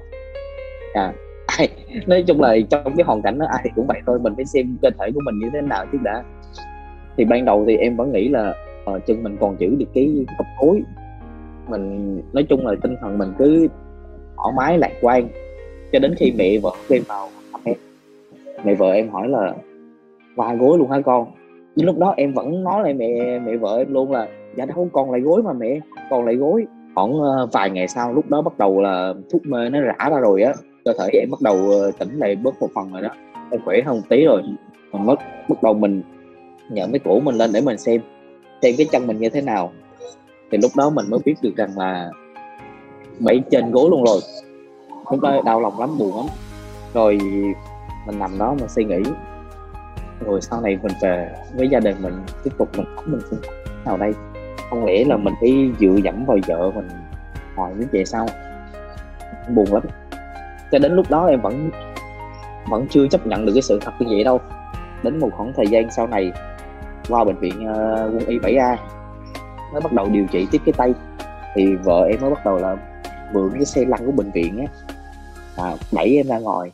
À 0.94 1.13
ai 1.57 1.69
nói 2.07 2.24
chung 2.27 2.42
là 2.42 2.56
trong 2.69 2.95
cái 2.98 3.04
hoàn 3.04 3.22
cảnh 3.22 3.39
đó 3.39 3.45
ai 3.50 3.72
cũng 3.75 3.88
vậy 3.88 4.01
thôi 4.06 4.19
mình 4.19 4.34
phải 4.36 4.45
xem 4.45 4.77
cơ 4.81 4.89
thể 5.00 5.12
của 5.13 5.19
mình 5.25 5.39
như 5.39 5.50
thế 5.54 5.62
nào 5.62 5.86
trước 5.92 5.98
đã. 6.04 6.24
Thì 7.18 7.25
ban 7.25 7.45
đầu 7.45 7.66
thì 7.68 7.77
em 7.77 7.95
vẫn 7.95 8.12
nghĩ 8.12 8.27
là 8.27 8.53
uh, 8.91 9.06
chân 9.06 9.24
mình 9.24 9.38
còn 9.39 9.56
giữ 9.60 9.75
được 9.79 9.86
cái 9.94 10.25
hộp 10.38 10.48
khối 10.60 10.82
mình, 11.72 12.22
nói 12.34 12.46
chung 12.50 12.68
là 12.68 12.75
tinh 12.82 12.96
thần 13.01 13.18
mình 13.18 13.34
cứ 13.38 13.68
thoải 14.38 14.54
mái, 14.58 14.78
lạc 14.78 14.92
quan. 15.01 15.28
Cho 15.92 16.00
đến 16.00 16.16
khi 16.18 16.34
mẹ 16.38 16.58
vợ 16.58 16.72
em 16.90 17.04
vào 17.08 17.30
em, 17.63 17.75
mẹ 18.63 18.75
vợ 18.75 18.92
em 18.92 19.10
hỏi 19.10 19.28
là 19.30 19.56
vài 20.36 20.58
gối 20.58 20.78
luôn 20.78 20.92
hả 20.92 21.01
con? 21.01 21.28
Nhưng 21.75 21.86
lúc 21.88 21.98
đó 21.98 22.13
em 22.18 22.34
vẫn 22.34 22.63
nói 22.63 22.84
lại 22.84 22.94
mẹ 22.94 23.40
mẹ 23.40 23.58
vợ 23.58 23.78
em 23.78 23.94
luôn 23.94 24.12
là 24.12 24.28
dạ 24.56 24.66
đâu 24.66 24.90
còn 24.94 25.12
lại 25.12 25.22
gối 25.22 25.44
mà 25.44 25.54
mẹ 25.54 25.80
còn 26.10 26.25
lại 26.25 26.36
gối. 26.36 26.66
Khoảng 26.96 27.20
ờ, 27.20 27.48
vài 27.51 27.70
ngày 27.70 27.88
sau, 27.88 28.13
lúc 28.13 28.30
đó 28.30 28.42
bắt 28.42 28.58
đầu 28.58 28.82
là 28.82 29.13
thuốc 29.32 29.46
mê 29.46 29.70
nó 29.70 29.82
rã 29.82 30.10
ra 30.10 30.20
rồi 30.20 30.44
á. 30.44 30.54
Cơ 30.86 30.94
thể 31.00 31.10
em 31.13 31.30
bắt 31.32 31.42
đầu 31.42 31.56
ờ, 31.56 31.92
tỉnh 32.00 32.20
lại 32.20 32.36
bớt 32.36 32.62
một 32.62 32.68
phần 32.75 32.94
rồi 32.94 33.01
đó. 33.01 33.10
Em 33.51 33.62
khỏe 33.66 33.82
hơn 33.86 33.96
một 33.96 34.04
tí 34.10 34.25
rồi. 34.25 34.42
Mình 34.92 35.06
mất 35.06 35.20
bắt 35.50 35.63
đầu 35.63 35.74
mình 35.74 36.01
nhận 36.70 36.92
cái 36.92 37.00
cổ 37.00 37.20
mình 37.20 37.36
lên 37.36 37.50
để 37.54 37.62
mình 37.62 37.78
xem 37.78 38.01
xem 38.62 38.75
cái 38.78 38.88
chân 38.92 39.08
mình 39.08 39.18
như 39.18 39.30
thế 39.30 39.42
nào 39.42 39.72
thì 40.51 40.58
lúc 40.58 40.72
đó 40.75 40.89
mình 40.89 41.05
mới 41.10 41.20
biết 41.25 41.36
được 41.41 41.55
rằng 41.58 41.77
là 41.77 42.10
bảy 43.20 43.41
trên 43.51 43.72
gối 43.72 43.88
luôn 43.89 44.03
rồi. 44.03 44.20
Lúc 45.12 45.20
đó 45.22 45.41
đau 45.46 45.62
lòng 45.62 45.79
lắm 45.79 45.98
buồn 45.98 46.17
lắm. 46.17 46.25
Rồi 46.93 47.17
mình 48.08 48.20
nằm 48.20 48.38
đó 48.38 48.55
mà 48.62 48.67
suy 48.67 48.84
nghĩ. 48.84 49.03
Rồi 50.25 50.41
sau 50.41 50.62
này 50.62 50.79
mình 50.84 50.93
về 51.01 51.29
với 51.55 51.70
gia 51.70 51.79
đình 51.79 51.96
mình 52.01 52.13
tiếp 52.43 52.51
tục 52.58 52.70
mình 52.77 52.86
sống 52.96 53.12
mình 53.12 53.22
sinh 53.29 53.39
nào 53.86 53.98
đây? 53.98 54.12
Không 54.70 54.86
lẽ 54.86 55.03
là 55.03 55.17
mình 55.17 55.34
phải 55.39 55.72
dựa 55.79 55.96
dẫm 56.03 56.25
vào 56.25 56.38
vợ 56.48 56.72
mình 56.75 56.89
hỏi 57.55 57.74
như 57.77 57.86
vậy 57.91 58.05
sao 58.05 58.27
buồn 59.55 59.74
lắm. 59.74 59.84
Cho 60.72 60.79
đến 60.79 60.96
lúc 60.96 61.10
đó 61.10 61.25
em 61.25 61.41
vẫn 61.41 61.72
vẫn 62.70 62.88
chưa 62.89 63.08
chấp 63.08 63.27
nhận 63.27 63.46
được 63.46 63.51
cái 63.53 63.62
sự 63.62 63.79
thật 63.81 63.91
như 64.00 64.08
vậy 64.10 64.24
đâu. 64.24 64.39
Đến 65.03 65.20
một 65.20 65.29
khoảng 65.38 65.53
thời 65.55 65.67
gian 65.67 65.91
sau 65.91 66.08
này 66.08 66.31
qua 67.10 67.24
bệnh 67.24 67.38
viện 67.38 67.53
uh, 67.72 68.13
quân 68.13 68.25
y 68.27 68.39
7A 68.39 68.75
mới 69.74 69.82
bắt 69.82 69.94
đầu 69.94 70.10
điều 70.10 70.25
trị 70.32 70.48
tiếp 70.51 70.62
cái 70.66 70.74
tay. 70.78 70.94
Thì 71.56 71.75
vợ 71.75 72.04
em 72.10 72.22
mới 72.22 72.30
bắt 72.30 72.46
đầu 72.46 72.58
là 72.58 72.78
mượn 73.34 73.51
cái 73.54 73.66
xe 73.66 73.86
lăn 73.86 74.06
của 74.06 74.12
bệnh 74.12 74.32
viện 74.32 74.58
á. 74.58 74.66
À, 75.58 75.74
đẩy 75.92 76.16
em 76.18 76.28
ra 76.28 76.40
ngoài 76.40 76.70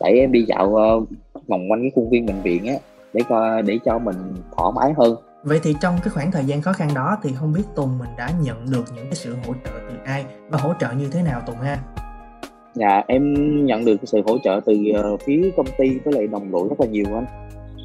đẩy 0.00 0.12
em 0.12 0.32
đi 0.32 0.42
dạo 0.42 0.66
uh, 0.66 1.08
vòng 1.48 1.70
quanh 1.70 1.80
cái 1.82 1.90
khuôn 1.94 2.10
viên 2.10 2.26
bệnh 2.26 2.42
viện 2.42 2.66
á 2.66 2.74
để 3.12 3.22
coi 3.28 3.62
để 3.62 3.78
cho 3.84 3.98
mình 3.98 4.16
thoải 4.56 4.72
mái 4.74 4.92
hơn. 4.96 5.16
Vậy 5.44 5.60
thì 5.62 5.76
trong 5.80 5.94
cái 6.04 6.10
khoảng 6.10 6.32
thời 6.32 6.44
gian 6.44 6.62
khó 6.62 6.72
khăn 6.72 6.88
đó 6.94 7.16
thì 7.22 7.30
không 7.34 7.52
biết 7.52 7.62
Tùng 7.76 7.98
mình 7.98 8.08
đã 8.18 8.30
nhận 8.42 8.70
được 8.70 8.84
những 8.96 9.04
cái 9.04 9.14
sự 9.14 9.36
hỗ 9.46 9.52
trợ 9.64 9.70
từ 9.90 9.96
ai 10.04 10.24
và 10.48 10.58
hỗ 10.58 10.72
trợ 10.80 10.88
như 10.92 11.08
thế 11.12 11.22
nào 11.22 11.40
Tùng 11.46 11.56
ha? 11.56 11.78
dạ 12.74 13.02
em 13.06 13.34
nhận 13.66 13.84
được 13.84 13.96
sự 14.04 14.22
hỗ 14.26 14.38
trợ 14.38 14.60
từ 14.66 14.74
uh, 15.14 15.20
phía 15.20 15.50
công 15.56 15.66
ty 15.78 15.98
với 16.04 16.14
lại 16.14 16.26
đồng 16.26 16.50
đội 16.50 16.68
rất 16.68 16.80
là 16.80 16.86
nhiều 16.86 17.06
anh. 17.14 17.26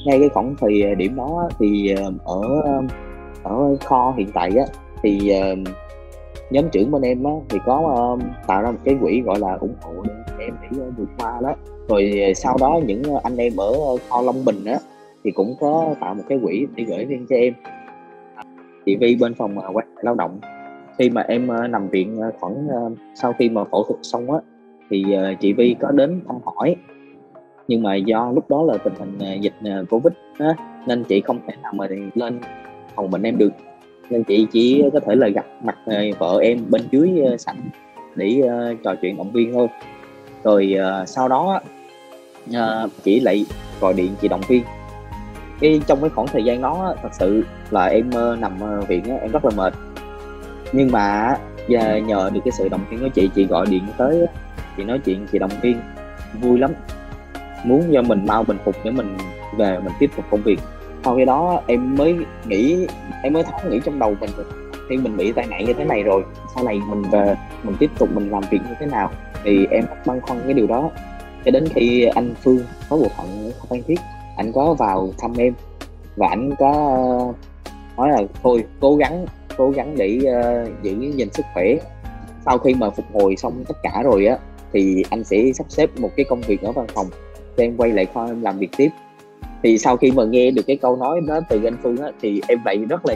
Ngay 0.05 0.19
cái 0.19 0.29
khoảng 0.29 0.55
thời 0.59 0.95
điểm 0.95 1.15
đó 1.15 1.49
thì 1.59 1.95
uh, 2.07 2.25
ở 2.25 2.41
ở 3.43 3.77
kho 3.85 4.13
hiện 4.17 4.29
tại 4.33 4.51
á 4.57 4.65
thì 5.03 5.33
uh, 5.53 5.67
nhóm 6.49 6.69
trưởng 6.71 6.91
bên 6.91 7.01
em 7.01 7.23
á, 7.23 7.31
thì 7.49 7.59
có 7.65 7.77
uh, 8.13 8.21
tạo 8.47 8.61
ra 8.61 8.71
một 8.71 8.77
cái 8.83 8.97
quỹ 9.01 9.21
gọi 9.21 9.39
là 9.39 9.53
ủng 9.53 9.75
hộ 9.81 9.91
để 10.37 10.45
em 10.45 10.55
để 10.61 10.77
ờ, 10.79 10.91
vượt 10.97 11.09
qua 11.17 11.39
đó. 11.41 11.55
Rồi 11.87 12.33
sau 12.35 12.57
đó 12.59 12.79
những 12.85 13.03
anh 13.23 13.37
em 13.37 13.53
ở 13.57 13.71
kho 14.09 14.21
Long 14.21 14.45
Bình 14.45 14.65
á 14.65 14.77
thì 15.23 15.31
cũng 15.31 15.55
có 15.59 15.95
tạo 15.99 16.13
một 16.13 16.23
cái 16.29 16.39
quỹ 16.43 16.67
để 16.75 16.83
gửi 16.83 17.05
riêng 17.05 17.25
cho 17.29 17.35
em. 17.35 17.53
Chị 18.85 18.95
Vi 18.95 19.15
bên 19.15 19.33
phòng 19.33 19.57
quan 19.73 19.87
lao 20.01 20.15
động 20.15 20.39
khi 20.97 21.09
mà 21.09 21.21
em 21.21 21.47
nằm 21.69 21.87
viện 21.87 22.21
khoảng 22.39 22.67
sau 23.15 23.33
khi 23.39 23.49
mà 23.49 23.63
phẫu 23.63 23.83
thuật 23.83 23.99
xong 24.01 24.31
á 24.31 24.39
thì 24.89 25.05
chị 25.39 25.53
Vi 25.53 25.75
có 25.79 25.91
đến 25.91 26.21
thăm 26.27 26.35
hỏi. 26.45 26.75
Nhưng 27.67 27.83
mà 27.83 27.95
do 27.95 28.31
lúc 28.35 28.49
đó 28.49 28.63
là 28.63 28.77
tình 28.77 28.93
hình 28.99 29.41
dịch 29.41 29.53
covid 29.89 30.13
á, 30.39 30.55
nên 30.87 31.03
chị 31.03 31.21
không 31.21 31.39
thể 31.47 31.53
nào 31.63 31.73
mà 31.75 31.87
lên 32.13 32.39
phòng 32.95 33.11
bệnh 33.11 33.23
em 33.23 33.37
được. 33.37 33.49
Nên 34.09 34.23
chị 34.23 34.47
chỉ 34.51 34.83
có 34.93 34.99
thể 34.99 35.15
là 35.15 35.27
gặp 35.27 35.45
mặt 35.63 35.77
ờ, 35.85 35.95
vợ 36.19 36.39
em 36.41 36.59
bên 36.69 36.81
dưới 36.91 37.21
ờ, 37.25 37.37
sảnh 37.37 37.61
để 38.15 38.41
uh, 38.43 38.77
trò 38.83 38.95
chuyện 39.01 39.17
động 39.17 39.31
viên 39.31 39.53
thôi. 39.53 39.67
Rồi 40.43 40.75
uh, 41.01 41.09
sau 41.09 41.27
đó 41.27 41.61
uh, 42.49 42.91
chị 43.03 43.19
lại 43.19 43.45
gọi 43.81 43.93
điện 43.93 44.15
chị 44.21 44.27
động 44.27 44.41
viên. 44.47 44.63
Cái 45.59 45.81
trong 45.87 46.01
cái 46.01 46.09
khoảng 46.09 46.27
thời 46.27 46.43
gian 46.43 46.61
đó 46.61 46.95
thật 47.01 47.09
sự 47.11 47.43
là 47.71 47.85
em 47.85 48.09
uh, 48.09 48.39
nằm 48.39 48.51
viện 48.87 49.03
em 49.21 49.31
rất 49.31 49.45
là 49.45 49.51
mệt. 49.55 49.73
Nhưng 50.73 50.91
mà 50.91 51.35
nhờ 52.07 52.29
được 52.33 52.41
cái 52.45 52.51
sự 52.57 52.69
động 52.69 52.85
viên 52.89 52.99
của 52.99 53.09
chị 53.09 53.29
chị 53.35 53.45
gọi 53.45 53.65
điện 53.69 53.83
tới 53.97 54.25
chị 54.77 54.83
nói 54.83 54.99
chuyện 55.05 55.27
chị 55.31 55.39
động 55.39 55.51
viên. 55.61 55.79
Vui 56.41 56.59
lắm. 56.59 56.71
Muốn 57.63 57.83
cho 57.93 58.01
mình 58.01 58.25
mau 58.25 58.43
bình 58.43 58.57
phục 58.65 58.75
để 58.83 58.91
mình 58.91 59.17
về 59.57 59.79
mình 59.79 59.93
tiếp 59.99 60.09
tục 60.15 60.25
công 60.31 60.41
việc 60.41 60.59
sau 61.03 61.15
khi 61.15 61.25
đó 61.25 61.61
em 61.67 61.95
mới 61.95 62.15
nghĩ 62.45 62.87
em 63.23 63.33
mới 63.33 63.43
thoáng 63.43 63.69
nghĩ 63.69 63.79
trong 63.85 63.99
đầu 63.99 64.15
mình 64.21 64.29
khi 64.89 64.97
mình 64.97 65.17
bị 65.17 65.31
tai 65.31 65.47
nạn 65.47 65.65
như 65.65 65.73
thế 65.73 65.85
này 65.85 66.03
rồi 66.03 66.23
sau 66.55 66.63
này 66.63 66.79
mình 66.89 67.03
về 67.11 67.35
mình 67.63 67.75
tiếp 67.79 67.89
tục 67.99 68.09
mình 68.13 68.29
làm 68.29 68.43
việc 68.51 68.59
như 68.69 68.75
thế 68.79 68.85
nào 68.85 69.11
thì 69.43 69.67
em 69.71 69.85
băn 70.05 70.21
khoăn 70.21 70.41
cái 70.43 70.53
điều 70.53 70.67
đó. 70.67 70.91
Cho 71.45 71.51
đến 71.51 71.67
khi 71.75 72.05
anh 72.05 72.33
Phương 72.43 72.59
có 72.89 72.97
bộ 72.97 73.07
phận 73.17 73.51
Phan 73.69 73.83
Thiết 73.83 73.99
anh 74.37 74.51
có 74.51 74.73
vào 74.73 75.09
thăm 75.17 75.33
em 75.37 75.53
và 76.15 76.27
anh 76.27 76.51
có 76.59 76.71
ờ, 76.71 77.33
nói 77.97 78.09
là 78.09 78.21
thôi 78.43 78.65
cố 78.79 78.95
gắng 78.95 79.25
cố 79.57 79.69
gắng 79.69 79.95
để 79.97 80.19
uh, 80.19 80.83
giữ 80.83 81.11
gìn 81.15 81.29
sức 81.33 81.45
khỏe. 81.53 81.65
Sau 82.45 82.57
khi 82.57 82.73
mà 82.73 82.89
phục 82.89 83.05
hồi 83.13 83.35
xong 83.35 83.63
tất 83.67 83.77
cả 83.83 84.01
rồi 84.03 84.25
á 84.25 84.37
thì 84.73 85.03
anh 85.09 85.23
sẽ 85.23 85.37
sắp 85.53 85.65
xếp 85.69 85.89
một 85.99 86.09
cái 86.15 86.25
công 86.29 86.41
việc 86.41 86.61
ở 86.61 86.71
văn 86.71 86.85
phòng 86.93 87.07
cho 87.57 87.63
em 87.63 87.77
quay 87.77 87.91
lại 87.91 88.05
khoa 88.13 88.25
em 88.25 88.41
làm 88.41 88.57
việc 88.59 88.69
tiếp 88.77 88.89
thì 89.63 89.77
sau 89.77 89.97
khi 89.97 90.11
mà 90.11 90.23
nghe 90.23 90.51
được 90.51 90.63
cái 90.67 90.75
câu 90.75 90.95
nói 90.95 91.21
đó 91.27 91.39
từ 91.49 91.63
anh 91.63 91.77
Phương 91.83 91.97
á 91.97 92.07
thì 92.21 92.41
em 92.47 92.59
vậy 92.65 92.77
rất 92.77 93.05
là 93.05 93.15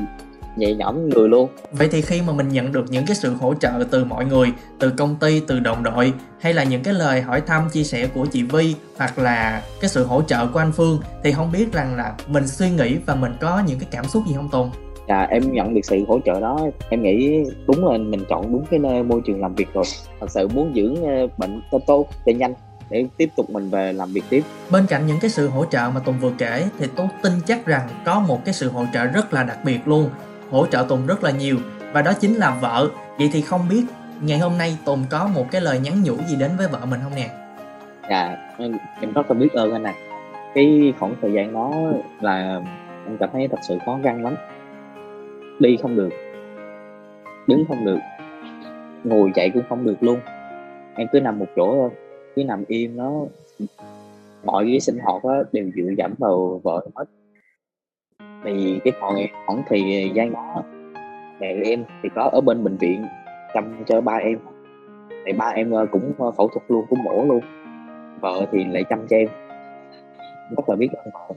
nhẹ 0.57 0.73
nhõm 0.73 1.09
người 1.09 1.29
luôn. 1.29 1.49
Vậy 1.71 1.87
thì 1.91 2.01
khi 2.01 2.21
mà 2.21 2.33
mình 2.33 2.49
nhận 2.49 2.71
được 2.71 2.85
những 2.89 3.05
cái 3.07 3.15
sự 3.15 3.33
hỗ 3.33 3.53
trợ 3.53 3.71
từ 3.91 4.05
mọi 4.05 4.25
người 4.25 4.51
từ 4.79 4.89
công 4.89 5.15
ty 5.15 5.41
từ 5.47 5.59
đồng 5.59 5.83
đội 5.83 6.13
hay 6.39 6.53
là 6.53 6.63
những 6.63 6.83
cái 6.83 6.93
lời 6.93 7.21
hỏi 7.21 7.41
thăm 7.41 7.69
chia 7.71 7.83
sẻ 7.83 8.07
của 8.13 8.25
chị 8.25 8.43
Vi 8.43 8.75
hoặc 8.97 9.19
là 9.19 9.63
cái 9.81 9.89
sự 9.89 10.05
hỗ 10.05 10.21
trợ 10.21 10.47
của 10.53 10.59
anh 10.59 10.71
Phương 10.71 10.99
thì 11.23 11.31
không 11.31 11.51
biết 11.51 11.73
rằng 11.73 11.95
là 11.95 12.15
mình 12.27 12.47
suy 12.47 12.69
nghĩ 12.69 12.95
và 13.05 13.15
mình 13.15 13.31
có 13.39 13.63
những 13.67 13.79
cái 13.79 13.87
cảm 13.91 14.05
xúc 14.05 14.23
gì 14.27 14.33
không 14.35 14.49
Tùng? 14.51 14.69
Dạ 15.07 15.21
em 15.29 15.51
nhận 15.51 15.73
được 15.73 15.81
sự 15.83 15.97
hỗ 16.07 16.19
trợ 16.25 16.39
đó. 16.39 16.59
Em 16.89 17.03
nghĩ 17.03 17.43
đúng 17.67 17.87
là 17.87 17.97
mình 17.97 18.25
chọn 18.29 18.51
đúng 18.51 18.65
cái 18.69 18.79
nơi 18.79 19.03
môi 19.03 19.21
trường 19.25 19.41
làm 19.41 19.55
việc 19.55 19.67
rồi. 19.73 19.83
Thật 20.19 20.31
sự 20.31 20.47
muốn 20.47 20.73
dưỡng 20.75 20.95
ờ, 21.03 21.27
bệnh 21.37 21.61
tốt 21.71 21.81
tốt 21.87 22.07
cho 22.25 22.31
nhanh 22.31 22.53
để 22.89 23.05
tiếp 23.17 23.29
tục 23.35 23.49
mình 23.49 23.69
về 23.69 23.93
làm 23.93 24.11
việc 24.13 24.23
tiếp. 24.29 24.41
Bên 24.71 24.85
cạnh 24.89 25.07
những 25.07 25.17
cái 25.21 25.29
sự 25.29 25.49
hỗ 25.49 25.65
trợ 25.65 25.89
mà 25.93 25.99
tùng 26.05 26.19
vừa 26.19 26.31
kể 26.37 26.65
thì 26.79 26.87
tôi 26.95 27.07
tin 27.21 27.33
chắc 27.45 27.65
rằng 27.65 27.87
có 28.05 28.19
một 28.19 28.45
cái 28.45 28.53
sự 28.53 28.69
hỗ 28.69 28.85
trợ 28.93 29.05
rất 29.05 29.33
là 29.33 29.43
đặc 29.43 29.57
biệt 29.65 29.79
luôn. 29.85 30.09
Hỗ 30.51 30.65
trợ 30.65 30.85
tùng 30.89 31.07
rất 31.07 31.23
là 31.23 31.31
nhiều 31.31 31.57
và 31.93 32.01
đó 32.01 32.13
chính 32.19 32.33
là 32.33 32.57
vợ. 32.61 32.89
Vậy 33.17 33.29
thì 33.33 33.41
không 33.41 33.61
biết 33.69 33.83
ngày 34.21 34.39
hôm 34.39 34.57
nay 34.57 34.77
tùng 34.85 35.03
có 35.09 35.29
một 35.35 35.45
cái 35.51 35.61
lời 35.61 35.79
nhắn 35.79 36.03
nhủ 36.03 36.15
gì 36.27 36.35
đến 36.35 36.51
với 36.57 36.67
vợ 36.67 36.79
mình 36.85 36.99
không 37.03 37.15
nè? 37.15 37.29
Dạ 38.09 38.37
em 39.01 39.13
rất 39.13 39.31
là 39.31 39.33
biết 39.33 39.53
ơn 39.53 39.73
anh 39.73 39.83
này 39.83 39.95
cái 40.55 40.93
khoảng 40.99 41.15
thời 41.21 41.33
gian 41.33 41.53
đó 41.53 41.71
là 42.21 42.61
em 43.07 43.17
cảm 43.19 43.29
thấy 43.33 43.47
thật 43.47 43.59
sự 43.61 43.77
khó 43.85 43.99
khăn 44.03 44.23
lắm. 44.23 44.35
Đi 45.59 45.77
không 45.81 45.95
được 45.95 46.09
đứng 47.47 47.65
không 47.67 47.85
được 47.85 47.99
ngồi 49.03 49.31
chạy 49.35 49.49
cũng 49.49 49.63
không 49.69 49.85
được 49.85 49.95
luôn. 50.01 50.19
Em 50.95 51.07
cứ 51.11 51.19
nằm 51.19 51.39
một 51.39 51.45
chỗ 51.55 51.73
thôi 51.73 51.89
cứ 52.37 52.43
nằm 52.43 52.63
im 52.67 52.97
nó 52.97 53.11
mọi 54.43 54.65
cái 54.65 54.79
sinh 54.79 54.99
hoạt 54.99 55.23
đó 55.23 55.43
đều 55.51 55.71
dựa 55.75 55.89
dẫm 55.97 56.13
vào 56.17 56.61
vợ 56.63 56.85
hết. 56.95 57.05
Thì 58.45 58.79
cái 58.83 58.93
khoảng 58.99 59.15
khoảng 59.45 59.63
thì 59.69 60.11
gian 60.15 60.33
đó 60.33 60.63
mẹ 61.39 61.53
em 61.63 61.83
thì 62.03 62.09
có 62.15 62.29
ở 62.33 62.41
bên 62.41 62.63
bệnh 62.63 62.77
viện 62.77 63.05
chăm 63.53 63.83
cho 63.87 64.01
ba 64.01 64.13
em. 64.13 64.39
Thì 65.25 65.33
ba 65.33 65.45
em 65.45 65.71
ờ, 65.71 65.85
cũng 65.91 66.13
ờ, 66.17 66.31
phẫu 66.31 66.47
thuật 66.47 66.63
luôn, 66.67 66.85
cũng 66.89 67.03
mổ 67.03 67.25
luôn. 67.25 67.39
Vợ 68.21 68.45
thì 68.51 68.63
lại 68.63 68.83
chăm 68.89 69.07
cho 69.09 69.15
em. 69.17 69.27
Rất 70.57 70.69
là 70.69 70.75
biết 70.75 70.89
ơn 70.93 71.13
vợ. 71.13 71.35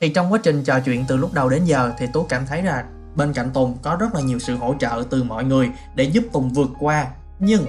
Thì 0.00 0.08
trong 0.08 0.32
quá 0.32 0.38
trình 0.42 0.62
trò 0.64 0.80
chuyện 0.84 1.04
từ 1.08 1.16
lúc 1.16 1.30
đầu 1.34 1.48
đến 1.48 1.64
giờ 1.64 1.92
thì 1.98 2.06
tú 2.12 2.26
cảm 2.28 2.42
thấy 2.48 2.62
là 2.62 2.84
bên 3.16 3.32
cạnh 3.32 3.50
tùng 3.54 3.76
có 3.82 3.96
rất 4.00 4.14
là 4.14 4.20
nhiều 4.20 4.38
sự 4.38 4.56
hỗ 4.56 4.74
trợ 4.78 5.02
từ 5.10 5.22
mọi 5.22 5.44
người 5.44 5.68
để 5.96 6.04
giúp 6.04 6.24
tùng 6.32 6.50
vượt 6.54 6.70
qua. 6.80 7.06
Nhưng 7.38 7.60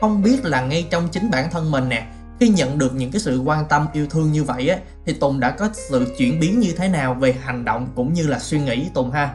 không 0.00 0.22
biết 0.22 0.44
là 0.44 0.66
ngay 0.66 0.86
trong 0.90 1.08
chính 1.10 1.30
bản 1.30 1.44
thân 1.50 1.70
mình 1.70 1.88
nè 1.88 2.06
khi 2.40 2.48
nhận 2.48 2.78
được 2.78 2.90
những 2.96 3.10
cái 3.10 3.20
sự 3.20 3.42
quan 3.44 3.64
tâm 3.68 3.86
yêu 3.92 4.06
thương 4.10 4.32
như 4.32 4.44
vậy 4.44 4.68
á 4.68 4.78
thì 5.06 5.12
Tùng 5.20 5.40
đã 5.40 5.50
có 5.50 5.68
sự 5.72 6.14
chuyển 6.18 6.40
biến 6.40 6.60
như 6.60 6.72
thế 6.76 6.88
nào 6.88 7.14
về 7.14 7.32
hành 7.32 7.64
động 7.64 7.86
cũng 7.94 8.12
như 8.12 8.26
là 8.26 8.38
suy 8.38 8.60
nghĩ 8.60 8.86
Tùng 8.94 9.10
ha? 9.10 9.34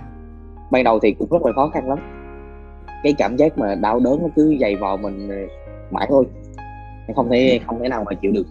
Ban 0.71 0.83
đầu 0.83 0.99
thì 0.99 1.15
cũng 1.19 1.29
rất 1.31 1.41
là 1.45 1.51
khó 1.55 1.69
khăn 1.73 1.89
lắm. 1.89 1.99
Cái 3.03 3.13
cảm 3.17 3.37
giác 3.37 3.57
mà 3.57 3.75
đau 3.75 3.99
đớn 3.99 4.19
nó 4.21 4.27
cứ 4.35 4.55
dày 4.61 4.75
vào 4.75 4.97
mình 4.97 5.47
mãi 5.91 6.07
thôi. 6.09 6.25
Em 7.07 7.15
không 7.15 7.29
thể 7.31 7.59
không 7.67 7.79
thể 7.81 7.89
nào 7.89 8.03
mà 8.03 8.13
chịu 8.13 8.31
được. 8.31 8.47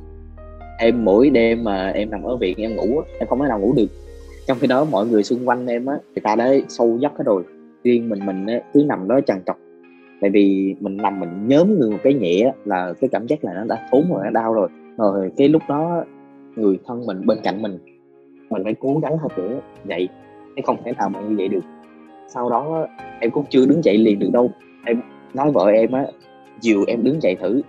Em 0.78 1.04
mỗi 1.04 1.30
đêm 1.30 1.64
mà 1.64 1.90
em 1.90 2.10
nằm 2.10 2.22
ở 2.22 2.36
viện 2.36 2.56
em 2.58 2.76
ngủ 2.76 3.02
em 3.18 3.28
không 3.28 3.40
thể 3.40 3.48
nào 3.48 3.58
ngủ 3.58 3.72
được. 3.76 3.88
Trong 4.46 4.58
khi 4.60 4.66
đó 4.66 4.84
mọi 4.84 5.06
người 5.06 5.22
xung 5.22 5.48
quanh 5.48 5.66
em 5.66 5.86
á 5.86 5.94
người 5.94 6.22
ta 6.22 6.34
đã 6.34 6.52
sâu 6.68 6.98
giấc 7.00 7.12
hết 7.18 7.24
rồi. 7.26 7.42
Riêng 7.84 8.08
mình 8.08 8.26
mình 8.26 8.46
cứ 8.74 8.84
nằm 8.86 9.08
đó 9.08 9.20
trằn 9.26 9.42
trọc 9.46 9.56
tại 10.20 10.30
vì 10.30 10.74
mình 10.80 10.96
nằm 10.96 11.20
mình 11.20 11.48
nhóm 11.48 11.78
người 11.78 11.90
một 11.90 11.98
cái 12.02 12.14
nhẹ 12.14 12.52
là 12.64 12.92
cái 13.00 13.08
cảm 13.12 13.26
giác 13.26 13.44
là 13.44 13.52
nó 13.54 13.64
đã 13.64 13.88
thốn 13.92 14.04
rồi, 14.10 14.20
nó 14.24 14.30
đau 14.30 14.54
rồi. 14.54 14.68
Rồi 14.96 15.30
cái 15.36 15.48
lúc 15.48 15.62
đó, 15.68 16.04
người 16.56 16.78
thân 16.86 17.06
mình, 17.06 17.26
bên 17.26 17.38
cạnh 17.42 17.62
mình 17.62 17.78
mình 18.50 18.64
phải 18.64 18.74
cố 18.80 19.00
gắng 19.02 19.18
hơn 19.18 19.30
nữa 19.36 19.60
dậy. 19.84 20.08
Em 20.54 20.64
không 20.64 20.76
thể 20.84 20.92
nào 20.98 21.08
mà 21.08 21.20
như 21.20 21.36
vậy 21.36 21.48
được. 21.48 21.64
Sau 22.28 22.50
đó, 22.50 22.86
em 23.20 23.30
cũng 23.30 23.44
chưa 23.50 23.66
đứng 23.66 23.84
dậy 23.84 23.98
liền 23.98 24.18
được 24.18 24.30
đâu. 24.32 24.50
Em 24.84 25.00
nói 25.34 25.50
vợ 25.50 25.66
em 25.66 25.92
á, 25.92 26.06
dìu 26.60 26.84
em 26.86 27.04
đứng 27.04 27.22
dậy 27.22 27.36
thử. 27.40 27.62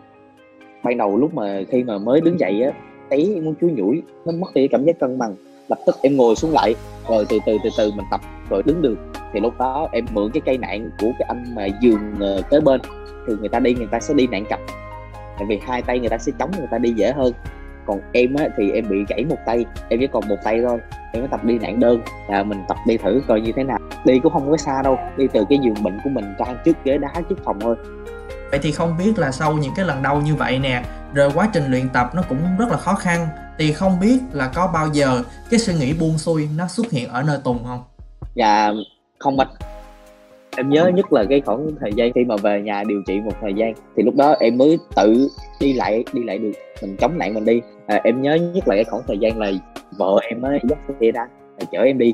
Ban 0.83 0.97
đầu 0.97 1.17
lúc 1.17 1.33
mà 1.33 1.61
khi 1.69 1.83
mà 1.83 1.97
mới 1.97 2.21
đứng 2.21 2.39
dậy 2.39 2.61
á 2.61 2.71
thấy 3.09 3.41
muốn 3.43 3.55
chuối 3.61 3.71
nhủi, 3.71 4.01
nó 4.25 4.31
mất 4.31 4.47
đi 4.53 4.67
cảm 4.67 4.85
giác 4.85 4.99
cân 4.99 5.17
bằng. 5.17 5.35
Lập 5.67 5.77
tức 5.85 5.95
em 6.01 6.17
ngồi 6.17 6.35
xuống 6.35 6.51
lại, 6.51 6.75
rồi 7.09 7.25
từ 7.29 7.37
từ 7.45 7.57
từ 7.63 7.69
từ 7.77 7.91
mình 7.97 8.05
tập, 8.11 8.21
rồi 8.49 8.63
đứng 8.65 8.81
được 8.81 8.97
thì 9.33 9.39
lúc 9.39 9.57
đó 9.57 9.87
em 9.91 10.05
mượn 10.11 10.31
cái 10.33 10.41
cây 10.45 10.57
nạn 10.57 10.89
của 10.99 11.11
cái 11.19 11.25
anh 11.27 11.55
mà 11.55 11.65
giường 11.81 12.15
ờ, 12.19 12.41
kế 12.49 12.59
bên 12.59 12.81
thì 13.27 13.33
người 13.39 13.49
ta 13.49 13.59
đi 13.59 13.73
người 13.73 13.87
ta 13.91 13.99
sẽ 13.99 14.13
đi 14.13 14.27
nạn 14.27 14.45
cặp 14.49 14.59
tại 15.41 15.45
vì 15.47 15.59
hai 15.67 15.81
tay 15.81 15.99
người 15.99 16.09
ta 16.09 16.17
sẽ 16.17 16.31
chống 16.39 16.51
người 16.57 16.67
ta 16.71 16.77
đi 16.77 16.93
dễ 16.93 17.11
hơn. 17.11 17.33
Còn 17.85 17.99
em 18.11 18.35
á 18.35 18.47
thì 18.57 18.71
em 18.71 18.89
bị 18.89 18.97
gãy 19.09 19.25
một 19.25 19.37
tay 19.45 19.65
em 19.89 19.99
chỉ 19.99 20.07
còn 20.07 20.27
một 20.27 20.35
tay 20.43 20.61
thôi. 20.67 20.79
Em 21.13 21.21
mới 21.21 21.27
tập 21.27 21.43
đi 21.43 21.59
nạn 21.59 21.79
đơn 21.79 22.01
là 22.29 22.43
mình 22.43 22.63
tập 22.67 22.77
đi 22.87 22.97
thử 22.97 23.21
coi 23.27 23.41
như 23.41 23.51
thế 23.55 23.63
nào. 23.63 23.79
Đi 24.05 24.19
cũng 24.19 24.33
không 24.33 24.51
có 24.51 24.57
xa 24.57 24.81
đâu 24.81 24.97
đi 25.17 25.27
từ 25.33 25.45
cái 25.49 25.59
giường 25.63 25.83
bệnh 25.83 25.99
của 26.03 26.09
mình 26.09 26.25
ra 26.39 26.45
trước 26.65 26.77
ghế 26.83 26.97
đá 26.97 27.09
trước 27.29 27.39
phòng 27.45 27.59
thôi. 27.59 27.75
Vậy 28.51 28.59
thì 28.63 28.71
không 28.71 28.97
biết 28.97 29.19
là 29.19 29.31
sau 29.31 29.53
những 29.53 29.73
cái 29.75 29.85
lần 29.85 30.01
đau 30.01 30.21
như 30.21 30.35
vậy 30.35 30.59
nè 30.59 30.83
rồi 31.13 31.31
quá 31.35 31.49
trình 31.53 31.63
luyện 31.67 31.89
tập 31.89 32.11
nó 32.15 32.21
cũng 32.29 32.39
rất 32.59 32.69
là 32.69 32.77
khó 32.77 32.93
khăn. 32.93 33.27
Thì 33.57 33.73
không 33.73 33.99
biết 33.99 34.19
là 34.31 34.51
có 34.55 34.67
bao 34.73 34.87
giờ 34.93 35.23
cái 35.49 35.59
suy 35.59 35.73
nghĩ 35.73 35.93
buông 35.93 36.17
xuôi 36.17 36.49
nó 36.57 36.67
xuất 36.67 36.91
hiện 36.91 37.09
ở 37.09 37.23
nơi 37.23 37.39
tùng 37.43 37.63
không? 37.63 37.83
Dạ 38.35 38.71
không 39.21 39.39
anh 39.39 39.47
em 40.57 40.69
nhớ 40.69 40.91
nhất 40.95 41.13
là 41.13 41.23
cái 41.29 41.41
khoảng 41.41 41.67
thời 41.79 41.93
gian 41.95 42.11
khi 42.13 42.25
mà 42.25 42.35
về 42.43 42.61
nhà 42.61 42.83
điều 42.87 43.01
trị 43.07 43.19
một 43.19 43.31
thời 43.41 43.53
gian 43.53 43.73
thì 43.95 44.03
lúc 44.03 44.15
đó 44.15 44.35
em 44.39 44.57
mới 44.57 44.77
tự 44.95 45.29
đi 45.59 45.73
lại 45.73 46.03
đi 46.13 46.23
lại 46.23 46.37
được 46.37 46.51
mình 46.81 46.97
chống 46.97 47.17
nạn 47.17 47.33
mình 47.33 47.45
đi. 47.45 47.61
À, 47.87 48.01
em 48.03 48.21
nhớ 48.21 48.35
nhất 48.35 48.67
là 48.67 48.75
cái 48.75 48.83
khoảng 48.83 49.03
thời 49.07 49.17
gian 49.17 49.39
là 49.39 49.51
vợ 49.97 50.19
em 50.29 50.41
mới 50.41 50.59
dắt 50.69 50.79
xe 50.99 51.11
ra 51.11 51.27
chở 51.71 51.79
em 51.81 51.97
đi. 51.97 52.13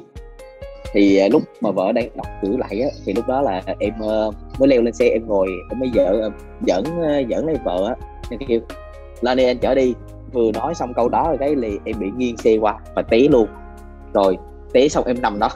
Thì 0.93 1.17
à, 1.17 1.27
lúc 1.31 1.43
mà 1.61 1.71
vợ 1.71 1.91
đang 1.91 2.09
đọc 2.15 2.27
cửa 2.41 2.57
lại 2.57 2.81
á 2.81 2.89
thì 3.05 3.13
lúc 3.13 3.27
đó 3.27 3.41
là 3.41 3.61
em 3.79 3.93
uh, 3.99 4.35
mới 4.59 4.67
leo 4.67 4.81
lên 4.81 4.93
xe 4.93 5.05
em 5.05 5.27
ngồi 5.27 5.47
em 5.69 5.79
mới 5.79 5.91
vợ 5.93 6.29
dẫn 6.65 6.83
dẫn 7.27 7.45
lấy 7.45 7.55
vợ 7.63 7.87
á. 7.87 7.95
Em 8.29 8.39
kêu 8.47 8.59
lên 9.21 9.37
đi 9.37 9.45
anh 9.45 9.57
chở 9.57 9.75
đi. 9.75 9.93
Vừa 10.33 10.51
nói 10.51 10.75
xong 10.75 10.93
câu 10.93 11.09
đó 11.09 11.23
rồi 11.27 11.37
cái 11.37 11.55
liền 11.55 11.79
em 11.83 11.99
bị 11.99 12.07
nghiêng 12.17 12.37
xe 12.37 12.57
qua 12.57 12.79
và 12.95 13.01
té 13.01 13.19
luôn. 13.19 13.47
Rồi 14.13 14.37
té 14.73 14.87
xong 14.87 15.05
em 15.05 15.21
nằm 15.21 15.39
đó. 15.39 15.49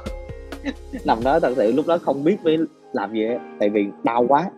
nằm 1.06 1.18
đó 1.24 1.40
thật 1.40 1.54
sự 1.56 1.72
lúc 1.72 1.88
đó 1.88 1.98
không 1.98 2.24
biết 2.24 2.38
phải 2.44 2.58
làm 2.94 3.14
gì 3.14 3.28
hết, 3.28 3.38
tại 3.60 3.70
vì 3.70 3.86
đau 4.04 4.26
quá. 4.28 4.50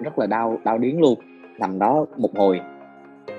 Rất 0.00 0.18
là 0.18 0.26
đau 0.26 0.58
đau 0.64 0.78
điếng 0.78 1.00
luôn. 1.00 1.18
Nằm 1.58 1.78
đó 1.78 2.06
một 2.16 2.36
hồi. 2.36 2.60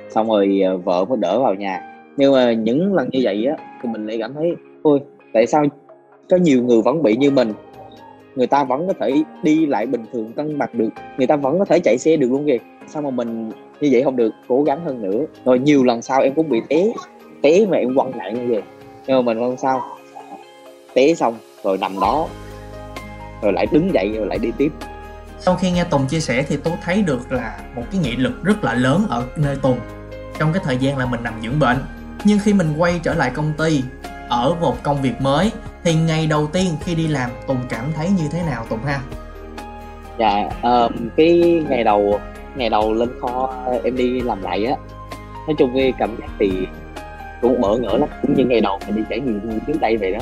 Xong 0.10 0.28
rồi 0.28 0.62
ờ, 0.66 0.78
vợ 0.78 1.06
mới 1.06 1.18
đỡ 1.18 1.40
vào 1.40 1.54
nhà. 1.54 1.94
Nhưng 2.18 2.34
mà 2.34 2.54
những 2.54 2.94
lần 2.94 3.10
như 3.12 3.20
vậy 3.24 3.46
á, 3.46 3.56
thì 3.82 3.90
mình 3.90 4.08
lại 4.08 4.18
cảm 4.20 4.34
thấy, 4.34 4.56
ôi, 4.82 5.00
tại 5.34 5.48
sao 5.48 5.66
có 6.30 6.38
nhiều 6.38 6.64
người 6.64 6.82
vẫn 6.82 7.04
bị 7.04 7.16
như 7.18 7.32
mình? 7.32 7.54
Người 8.36 8.48
ta 8.48 8.64
vẫn 8.64 8.88
có 8.88 8.94
thể 9.00 9.24
đi 9.44 9.66
lại 9.66 9.86
bình 9.86 10.02
thường, 10.14 10.34
cân 10.36 10.58
bằng 10.58 10.70
được. 10.74 10.90
Người 11.18 11.28
ta 11.28 11.36
vẫn 11.36 11.60
có 11.60 11.66
thể 11.66 11.80
chạy 11.80 11.98
xe 11.98 12.18
được 12.18 12.32
luôn 12.32 12.46
kìa. 12.46 12.58
Sao 12.88 13.02
mà 13.02 13.10
mình 13.10 13.50
như 13.82 13.90
vậy 13.92 14.04
không 14.04 14.16
được? 14.16 14.34
Cố 14.48 14.64
gắng 14.64 14.80
hơn 14.86 15.02
nữa. 15.02 15.26
Rồi 15.46 15.60
nhiều 15.60 15.84
lần 15.84 16.02
sau 16.02 16.22
em 16.22 16.34
cũng 16.34 16.50
bị 16.50 16.62
té 16.70 16.94
té 17.42 17.66
mà 17.70 17.78
em 17.78 17.96
quăng 17.96 18.16
lại 18.16 18.34
như 18.34 18.46
vậy 18.50 18.62
nhưng 19.08 19.18
mà 19.18 19.22
mình 19.22 19.40
không 19.40 19.58
sao 19.58 19.82
té 20.98 21.16
xong 21.16 21.38
rồi 21.64 21.78
nằm 21.78 22.00
đó 22.00 22.28
rồi 23.42 23.54
lại 23.54 23.66
đứng 23.72 23.94
dậy 23.94 24.14
rồi 24.18 24.28
lại 24.28 24.38
đi 24.38 24.52
tiếp. 24.58 24.72
Sau 25.40 25.56
khi 25.56 25.72
nghe 25.72 25.84
Tùng 25.84 26.08
chia 26.08 26.20
sẻ 26.20 26.44
thì 26.50 26.58
tôi 26.58 26.74
thấy 26.84 27.02
được 27.02 27.32
là 27.32 27.58
một 27.76 27.84
cái 27.92 28.02
nghị 28.02 28.16
lực 28.16 28.44
rất 28.44 28.64
là 28.64 28.74
lớn 28.74 29.06
ở 29.10 29.24
nơi 29.36 29.56
Tùng 29.56 29.78
trong 30.40 30.54
cái 30.54 30.64
thời 30.66 30.78
gian 30.78 30.98
là 30.98 31.06
mình 31.06 31.24
nằm 31.24 31.34
dưỡng 31.44 31.60
bệnh. 31.60 31.78
Nhưng 32.24 32.40
khi 32.40 32.54
mình 32.54 32.74
quay 32.78 33.00
trở 33.04 33.14
lại 33.14 33.32
công 33.34 33.54
ty 33.58 33.82
ở 34.30 34.56
một 34.62 34.84
công 34.84 35.02
việc 35.02 35.22
mới 35.22 35.52
thì 35.84 35.94
ngày 35.96 36.28
đầu 36.28 36.48
tiên 36.48 36.68
khi 36.84 36.96
đi 36.96 37.08
làm 37.08 37.30
Tùng 37.48 37.60
cảm 37.70 37.84
thấy 37.96 38.10
như 38.10 38.24
thế 38.32 38.42
nào 38.44 38.66
Tùng 38.70 38.84
ha? 38.84 39.00
Dạ, 40.20 40.50
uh, 40.86 40.92
cái 41.18 41.64
ngày 41.70 41.84
đầu 41.84 42.20
ngày 42.56 42.70
đầu 42.70 42.94
lên 42.94 43.10
kho 43.22 43.54
em 43.84 43.96
đi 43.96 44.22
làm 44.22 44.44
lại 44.44 44.66
á 44.66 44.76
nói 45.48 45.56
chung 45.58 45.72
cái 45.76 45.94
cảm 45.98 46.10
giác 46.20 46.28
thì 46.40 46.52
cũng 47.42 47.62
bỡ 47.62 47.78
ngỡ 47.78 47.98
lắm. 47.98 48.10
Cũng 48.22 48.34
như 48.34 48.46
ngày 48.46 48.62
đầu 48.62 48.80
mình 48.88 48.96
đi 48.96 49.04
trải 49.10 49.20
nghiệm 49.20 49.60
trước 49.68 49.82
đây 49.82 49.98
vậy 49.98 50.12
đó 50.12 50.20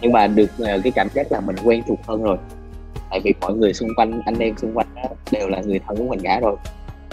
nhưng 0.00 0.12
mà 0.12 0.26
được 0.26 0.50
uh, 0.62 0.68
cái 0.84 0.92
cảm 0.94 1.08
giác 1.14 1.32
là 1.32 1.40
mình 1.40 1.56
quen 1.64 1.82
thuộc 1.88 1.98
hơn 2.06 2.22
rồi. 2.22 2.36
Tại 3.10 3.20
vì 3.24 3.34
mọi 3.40 3.54
người 3.54 3.74
xung 3.74 3.88
quanh 3.96 4.20
anh 4.24 4.38
em 4.38 4.56
xung 4.56 4.74
quanh 4.74 4.86
đó, 4.94 5.02
đều 5.30 5.48
là 5.48 5.60
người 5.60 5.80
thân 5.86 5.96
của 5.96 6.04
mình 6.04 6.20
cả 6.22 6.40
rồi. 6.40 6.56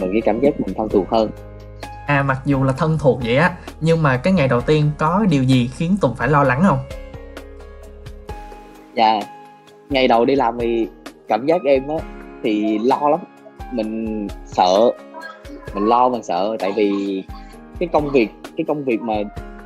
Mình 0.01 0.09
cái 0.13 0.21
cảm 0.21 0.39
giác 0.39 0.59
mình 0.59 0.75
thân 0.77 0.89
thuộc 0.89 1.09
hơn. 1.09 1.29
À 2.07 2.23
mặc 2.23 2.39
dù 2.45 2.63
là 2.63 2.73
thân 2.73 2.97
thuộc 2.99 3.19
vậy 3.23 3.37
á 3.37 3.55
nhưng 3.81 4.03
mà 4.03 4.17
cái 4.17 4.33
ngày 4.33 4.47
đầu 4.47 4.61
tiên 4.61 4.91
có 4.97 5.25
điều 5.29 5.43
gì 5.43 5.69
khiến 5.75 5.97
tùng 6.01 6.15
phải 6.15 6.27
lo 6.27 6.43
lắng 6.43 6.63
không? 6.67 6.79
Dạ 8.95 9.19
ngày 9.89 10.07
đầu 10.07 10.25
đi 10.25 10.35
làm 10.35 10.57
thì 10.59 10.87
cảm 11.27 11.45
giác 11.45 11.61
em 11.65 11.87
á 11.87 11.95
thì 12.43 12.79
lo 12.79 13.09
lắm. 13.09 13.19
Mình 13.71 14.27
sợ 14.45 14.91
mình 15.73 15.85
lo 15.85 16.09
mình 16.09 16.23
sợ. 16.23 16.55
Tại 16.59 16.71
vì 16.75 17.23
cái 17.79 17.89
công 17.93 18.09
việc 18.09 18.29
cái 18.57 18.65
công 18.67 18.83
việc 18.83 19.01
mà 19.01 19.13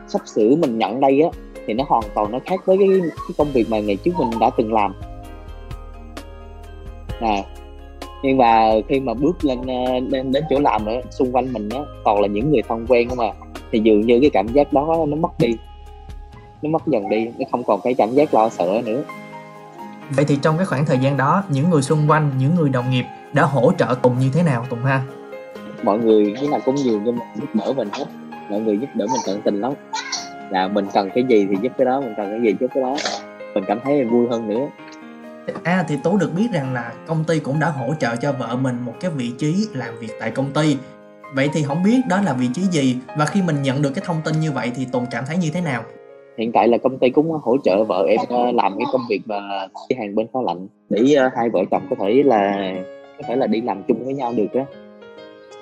sắp 0.07 0.21
sửa 0.25 0.55
mình 0.55 0.77
nhận 0.77 0.99
đây 0.99 1.21
á 1.21 1.29
thì 1.67 1.73
nó 1.73 1.83
hoàn 1.87 2.03
toàn 2.15 2.31
nó 2.31 2.39
khác 2.45 2.65
với 2.65 2.77
cái, 2.77 2.89
cái 3.01 3.35
công 3.37 3.51
việc 3.51 3.69
mà 3.69 3.79
ngày 3.79 3.95
trước 3.95 4.11
mình 4.17 4.39
đã 4.39 4.49
từng 4.57 4.73
làm. 4.73 4.93
À 7.19 7.43
nhưng 8.25 8.37
mà 8.37 8.69
khi 8.89 8.99
mà 8.99 9.13
bước 9.13 9.45
lên 9.45 9.59
ờ, 9.67 9.99
lên 9.99 10.31
đến 10.31 10.43
chỗ 10.49 10.59
làm 10.59 10.85
nữa 10.85 10.99
xung 11.11 11.31
quanh 11.31 11.53
mình 11.53 11.69
á 11.69 11.79
toàn 12.03 12.21
là 12.21 12.27
những 12.27 12.51
người 12.51 12.61
thân 12.67 12.85
quen 12.89 13.09
không 13.09 13.17
mà 13.17 13.31
thì 13.71 13.79
dường 13.83 14.01
như 14.01 14.19
cái 14.21 14.29
cảm 14.29 14.47
giác 14.47 14.73
đó 14.73 15.05
nó 15.07 15.15
mất 15.15 15.39
đi. 15.39 15.55
Nó 16.61 16.69
mất 16.69 16.87
dần 16.87 17.09
đi 17.09 17.27
nó 17.39 17.45
không 17.51 17.63
còn 17.63 17.79
cái 17.83 17.93
cảm 17.93 18.11
giác 18.11 18.33
lo 18.33 18.49
sợ 18.49 18.81
nữa. 18.85 19.03
Vậy 20.09 20.25
thì 20.27 20.37
trong 20.41 20.57
cái 20.57 20.65
khoảng 20.65 20.85
thời 20.85 20.97
gian 20.97 21.17
đó 21.17 21.43
những 21.49 21.69
người 21.69 21.81
xung 21.81 21.99
quanh 22.07 22.31
những 22.39 22.55
người 22.55 22.69
đồng 22.69 22.91
nghiệp 22.91 23.05
đã 23.33 23.43
hỗ 23.43 23.71
trợ 23.77 23.95
tùng 24.01 24.19
như 24.19 24.29
thế 24.33 24.43
nào 24.43 24.65
tùng 24.69 24.83
ha? 24.83 25.01
Mọi 25.83 25.99
người 25.99 26.35
lúc 26.41 26.49
nào 26.49 26.59
cũng 26.65 26.75
nhiều 26.75 27.01
cho 27.05 27.11
mình 27.11 27.27
giúp 27.35 27.47
đỡ 27.53 27.73
mình 27.73 27.89
hết. 27.91 28.05
Mọi 28.49 28.59
người 28.59 28.77
giúp 28.77 28.87
đỡ 28.93 29.05
mình 29.05 29.21
tận 29.27 29.41
tình 29.41 29.61
lắm 29.61 29.73
là 30.51 30.67
mình 30.67 30.85
cần 30.93 31.09
cái 31.15 31.23
gì 31.23 31.47
thì 31.49 31.55
giúp 31.61 31.71
cái 31.77 31.85
đó 31.85 32.01
mình 32.01 32.13
cần 32.17 32.29
cái 32.29 32.41
gì 32.41 32.55
giúp 32.59 32.67
cái 32.73 32.83
đó 32.83 32.97
mình 33.53 33.63
cảm 33.67 33.79
thấy 33.83 34.03
vui 34.03 34.27
hơn 34.29 34.47
nữa 34.47 34.67
À 35.63 35.85
thì 35.87 35.95
Tú 36.03 36.17
được 36.17 36.31
biết 36.37 36.47
rằng 36.53 36.73
là 36.73 36.93
công 37.07 37.23
ty 37.23 37.39
cũng 37.39 37.59
đã 37.59 37.67
hỗ 37.67 37.93
trợ 37.99 38.15
cho 38.15 38.31
vợ 38.31 38.55
mình 38.61 38.75
một 38.85 38.93
cái 38.99 39.11
vị 39.11 39.31
trí 39.37 39.55
làm 39.73 39.99
việc 39.99 40.11
tại 40.19 40.31
công 40.31 40.53
ty. 40.53 40.77
Vậy 41.35 41.49
thì 41.53 41.63
không 41.63 41.83
biết 41.83 42.01
đó 42.09 42.21
là 42.25 42.33
vị 42.33 42.47
trí 42.53 42.61
gì 42.61 42.95
và 43.17 43.25
khi 43.25 43.41
mình 43.41 43.61
nhận 43.61 43.81
được 43.81 43.91
cái 43.95 44.03
thông 44.07 44.21
tin 44.25 44.39
như 44.39 44.51
vậy 44.51 44.71
thì 44.75 44.85
Tùng 44.91 45.05
cảm 45.11 45.23
thấy 45.27 45.37
như 45.37 45.49
thế 45.53 45.61
nào? 45.61 45.83
Hiện 46.37 46.51
tại 46.51 46.67
là 46.67 46.77
công 46.77 46.97
ty 46.97 47.09
cũng 47.09 47.31
hỗ 47.31 47.57
trợ 47.63 47.83
vợ 47.83 48.05
em 48.09 48.19
ờ, 48.29 48.51
làm 48.51 48.77
cái 48.77 48.85
công 48.91 49.01
việc 49.09 49.21
mà 49.25 49.67
đi 49.89 49.95
hàng 49.95 50.15
bên 50.15 50.27
kho 50.33 50.41
lạnh 50.41 50.67
để 50.89 51.13
ờ, 51.13 51.29
hai 51.35 51.49
vợ 51.49 51.63
chồng 51.71 51.81
có 51.89 51.95
thể 51.99 52.23
là 52.25 52.73
có 53.17 53.23
thể 53.27 53.35
là 53.35 53.47
đi 53.47 53.61
làm 53.61 53.83
chung 53.87 54.05
với 54.05 54.13
nhau 54.13 54.33
được 54.37 54.53
á. 54.53 54.65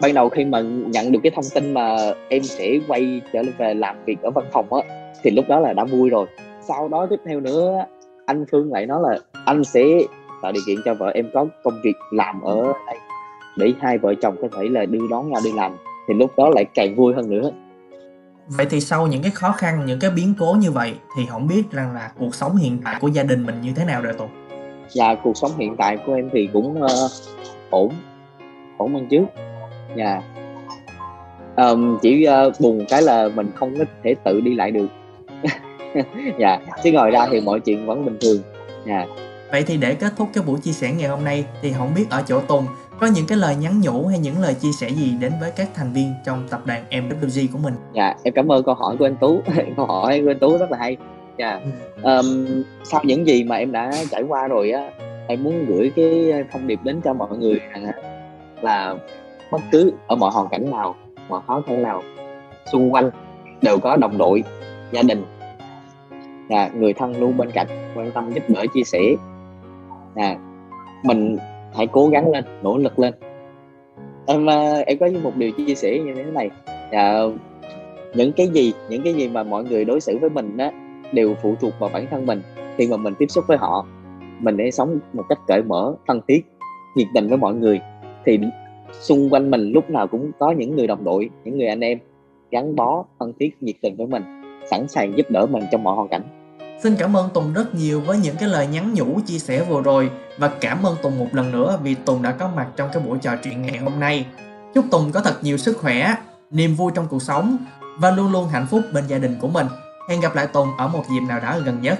Ban 0.02 0.14
đầu 0.14 0.30
khi 0.30 0.46
mà 0.46 0.60
nhận 0.62 1.12
được 1.12 1.20
cái 1.24 1.32
thông 1.36 1.46
tin 1.54 1.74
mà 1.74 1.98
em 2.30 2.44
sẽ 2.44 2.80
quay 2.88 3.22
trở 3.34 3.44
về 3.58 3.74
làm 3.74 3.96
việc 4.06 4.22
ở 4.22 4.32
văn 4.32 4.46
phòng 4.52 4.74
á 4.74 4.82
thì 5.24 5.32
lúc 5.32 5.46
đó 5.48 5.60
là 5.60 5.74
đã 5.74 5.84
vui 5.84 6.10
rồi. 6.10 6.26
Sau 6.68 6.88
đó 6.88 7.08
tiếp 7.10 7.20
theo 7.26 7.40
nữa 7.40 7.86
anh 8.26 8.46
Phương 8.52 8.74
lại 8.74 8.86
nói 8.86 9.00
là 9.04 9.20
anh 9.46 9.64
sẽ 9.64 9.84
tạo 10.42 10.52
điều 10.52 10.64
kiện 10.68 10.78
cho 10.86 10.94
vợ 10.94 11.12
em 11.14 11.30
có 11.34 11.46
công 11.64 11.82
việc 11.84 11.96
làm 12.12 12.42
ở 12.42 12.74
đây 12.88 12.98
để 13.58 13.74
hai 13.80 13.98
vợ 13.98 14.14
chồng 14.22 14.36
có 14.42 14.48
thể 14.58 14.70
là 14.70 14.86
đưa 14.86 15.08
đón 15.10 15.32
nhau 15.32 15.42
đi 15.44 15.52
làm 15.52 15.78
thì 16.08 16.14
lúc 16.14 16.32
đó 16.38 16.50
lại 16.50 16.66
càng 16.74 16.96
vui 16.96 17.14
hơn 17.14 17.30
nữa. 17.30 17.52
Vậy 18.48 18.66
thì 18.70 18.80
sau 18.80 19.08
những 19.08 19.22
cái 19.22 19.32
khó 19.32 19.52
khăn 19.52 19.86
những 19.86 20.00
cái 20.00 20.12
biến 20.16 20.34
cố 20.40 20.56
như 20.60 20.72
vậy 20.72 20.94
thì 21.18 21.26
không 21.30 21.48
biết 21.48 21.64
rằng 21.72 21.94
là 21.94 22.12
cuộc 22.20 22.36
sống 22.36 22.56
hiện 22.56 22.78
tại 22.86 22.96
của 23.02 23.08
gia 23.08 23.24
đình 23.24 23.46
mình 23.46 23.62
như 23.62 23.72
thế 23.76 23.86
nào 23.86 24.02
rồi 24.02 24.14
tùng? 24.14 24.30
Dạ 24.90 25.16
cuộc 25.24 25.38
sống 25.38 25.52
hiện 25.58 25.76
tại 25.78 25.98
của 26.06 26.14
em 26.14 26.30
thì 26.34 26.50
cũng 26.54 26.82
uh, 26.84 26.90
ổn 27.70 27.94
ổn 28.78 28.94
hơn 28.94 29.08
trước 29.10 29.24
dạ 29.96 30.22
um, 31.56 31.98
chỉ 32.02 32.28
uh, 32.48 32.54
buồn 32.60 32.86
cái 32.90 33.02
là 33.02 33.30
mình 33.36 33.52
không 33.56 33.76
có 33.80 33.86
thể 34.04 34.16
tự 34.24 34.42
đi 34.42 34.56
lại 34.56 34.72
được 34.72 34.88
dạ 36.40 36.60
chứ 36.84 36.92
ngồi 36.92 37.12
ra 37.12 37.28
thì 37.32 37.42
mọi 37.42 37.60
chuyện 37.60 37.86
vẫn 37.86 38.06
bình 38.06 38.18
thường 38.22 38.42
dạ 38.86 39.06
Vậy 39.54 39.64
thì 39.68 39.78
để 39.78 39.96
kết 39.96 40.14
thúc 40.18 40.30
cái 40.34 40.44
buổi 40.48 40.60
chia 40.60 40.72
sẻ 40.72 40.92
ngày 40.92 41.10
hôm 41.10 41.24
nay 41.24 41.46
thì 41.62 41.74
không 41.78 41.94
biết 41.96 42.06
ở 42.10 42.24
chỗ 42.28 42.40
Tùng 42.40 42.66
có 43.00 43.08
những 43.08 43.26
cái 43.28 43.38
lời 43.38 43.56
nhắn 43.56 43.82
nhủ 43.82 44.08
hay 44.08 44.20
những 44.20 44.42
lời 44.42 44.54
chia 44.54 44.72
sẻ 44.80 44.90
gì 44.90 45.12
đến 45.20 45.32
với 45.40 45.52
các 45.56 45.68
thành 45.76 45.94
viên 45.94 46.14
trong 46.26 46.48
tập 46.50 46.62
đoàn 46.66 46.84
MWG 46.92 47.48
của 47.54 47.58
mình? 47.58 47.74
Dạ, 47.94 48.16
em 48.24 48.34
cảm 48.34 48.52
ơn 48.52 48.64
câu 48.64 48.76
hỏi 48.76 48.96
của 49.00 49.06
anh 49.06 49.16
Tú. 49.16 49.42
câu 49.78 49.86
hỏi 49.86 50.22
của 50.22 50.32
anh 50.32 50.40
Tú 50.40 50.58
rất 50.58 50.72
là 50.72 50.78
hay. 50.78 50.98
Dạ. 51.38 51.60
Um, 52.04 52.48
sau 52.84 53.02
những 53.04 53.28
gì 53.28 53.44
mà 53.44 53.56
em 53.56 53.72
đã 53.72 53.92
trải 54.12 54.24
qua 54.24 54.48
rồi 54.48 54.72
á, 54.72 54.92
em 55.28 55.44
muốn 55.44 55.66
gửi 55.66 55.92
cái 55.96 56.34
thông 56.52 56.68
điệp 56.68 56.80
đến 56.84 57.02
cho 57.04 57.14
mọi 57.14 57.38
người 57.38 57.60
rằng 57.74 57.92
là 58.62 58.96
bất 59.54 59.62
cứ 59.72 59.94
ở 60.08 60.16
mọi 60.16 60.32
hoàn 60.32 60.48
cảnh 60.48 60.72
nào, 60.72 60.96
mọi 61.30 61.42
khó 61.48 61.62
khăn 61.68 61.84
nào 61.84 62.02
xung 62.72 62.94
quanh 62.94 63.10
đều 63.62 63.78
có 63.78 63.96
đồng 63.96 64.18
đội, 64.18 64.44
gia 64.92 65.02
đình, 65.02 65.26
là 66.50 66.70
người 66.76 66.94
thân 66.94 67.20
luôn 67.20 67.38
bên 67.38 67.52
cạnh 67.52 67.68
quan 67.96 68.12
tâm 68.12 68.32
giúp 68.34 68.44
đỡ 68.48 68.66
chia 68.74 68.84
sẻ. 68.84 69.00
Là 70.16 70.36
mình 71.04 71.38
hãy 71.76 71.88
cố 71.88 72.08
gắng 72.08 72.32
lên 72.32 72.44
nỗ 72.62 72.78
lực 72.78 73.00
lên. 73.00 73.14
Em 74.26 74.46
ờ, 74.46 74.84
em 74.88 74.98
có 74.98 75.08
một 75.24 75.36
điều 75.36 75.52
chia 75.52 75.76
sẻ 75.76 76.00
như 76.06 76.14
thế 76.16 76.24
này. 76.24 76.50
Là 76.92 77.24
những 78.14 78.32
cái 78.32 78.48
gì 78.48 78.74
những 78.90 79.04
cái 79.04 79.14
gì 79.14 79.30
mà 79.30 79.44
mọi 79.44 79.64
người 79.64 79.86
đối 79.86 80.02
xử 80.02 80.18
với 80.22 80.30
mình 80.30 80.58
á 80.58 80.72
đều 81.12 81.36
phụ 81.42 81.56
thuộc 81.62 81.74
vào 81.80 81.90
bản 81.94 82.06
thân 82.12 82.26
mình. 82.26 82.42
Khi 82.78 82.88
mà 82.88 82.98
mình 82.98 83.14
tiếp 83.20 83.28
xúc 83.30 83.46
với 83.48 83.58
họ 83.58 83.86
mình 84.40 84.58
để 84.58 84.72
sống 84.72 85.00
một 85.14 85.24
cách 85.30 85.40
cởi 85.48 85.62
mở 85.64 85.96
thân 86.08 86.22
thiết 86.28 86.46
nhiệt 86.96 87.08
tình 87.14 87.28
với 87.28 87.38
mọi 87.38 87.54
người 87.54 87.82
thì 88.26 88.40
xung 89.02 89.34
quanh 89.34 89.52
mình 89.52 89.72
lúc 89.72 89.90
nào 89.90 90.08
cũng 90.08 90.32
có 90.40 90.52
những 90.52 90.76
người 90.76 90.88
đồng 90.88 91.04
đội 91.04 91.30
những 91.44 91.58
người 91.58 91.68
anh 91.68 91.80
em 91.80 92.00
gắn 92.52 92.76
bó 92.76 93.06
thân 93.20 93.34
thiết 93.40 93.50
nhiệt 93.62 93.76
tình 93.82 93.96
với 93.98 94.08
mình 94.08 94.24
sẵn 94.72 94.88
sàng 94.88 95.18
giúp 95.18 95.32
đỡ 95.32 95.46
mình 95.46 95.64
trong 95.72 95.84
mọi 95.84 95.96
hoàn 95.96 96.08
cảnh 96.08 96.24
Xin 96.84 96.96
cảm 96.96 97.18
ơn 97.18 97.30
Tùng 97.34 97.54
rất 97.54 97.76
nhiều 97.76 98.02
với 98.02 98.18
những 98.18 98.36
cái 98.40 98.50
lời 98.50 98.68
nhắn 98.68 98.94
nhủ 98.94 99.20
chia 99.26 99.38
sẻ 99.38 99.66
vừa 99.70 99.82
rồi 99.82 100.10
và 100.38 100.48
cảm 100.48 100.84
ơn 100.84 100.96
Tùng 101.04 101.20
một 101.20 101.28
lần 101.32 101.52
nữa 101.52 101.80
vì 101.84 101.96
Tùng 101.96 102.22
đã 102.22 102.32
có 102.32 102.50
mặt 102.56 102.68
trong 102.76 102.90
cái 102.94 103.04
buổi 103.04 103.18
trò 103.22 103.36
chuyện 103.44 103.62
ngày 103.62 103.78
hôm 103.78 104.00
nay. 104.00 104.26
Chúc 104.74 104.86
Tùng 104.92 105.12
có 105.12 105.20
thật 105.22 105.38
nhiều 105.42 105.58
sức 105.58 105.78
khỏe, 105.78 106.16
niềm 106.52 106.76
vui 106.76 106.92
trong 106.96 107.08
cuộc 107.10 107.22
sống 107.22 107.58
và 108.00 108.12
luôn 108.12 108.32
luôn 108.32 108.48
hạnh 108.48 108.68
phúc 108.70 108.82
bên 108.94 109.04
gia 109.08 109.18
đình 109.18 109.36
của 109.42 109.48
mình. 109.48 109.68
Hẹn 110.10 110.22
gặp 110.22 110.36
lại 110.36 110.48
Tùng 110.48 110.68
ở 110.78 110.88
một 110.88 111.04
dịp 111.10 111.28
nào 111.28 111.40
đó 111.40 111.60
gần 111.66 111.82
nhất. 111.82 112.00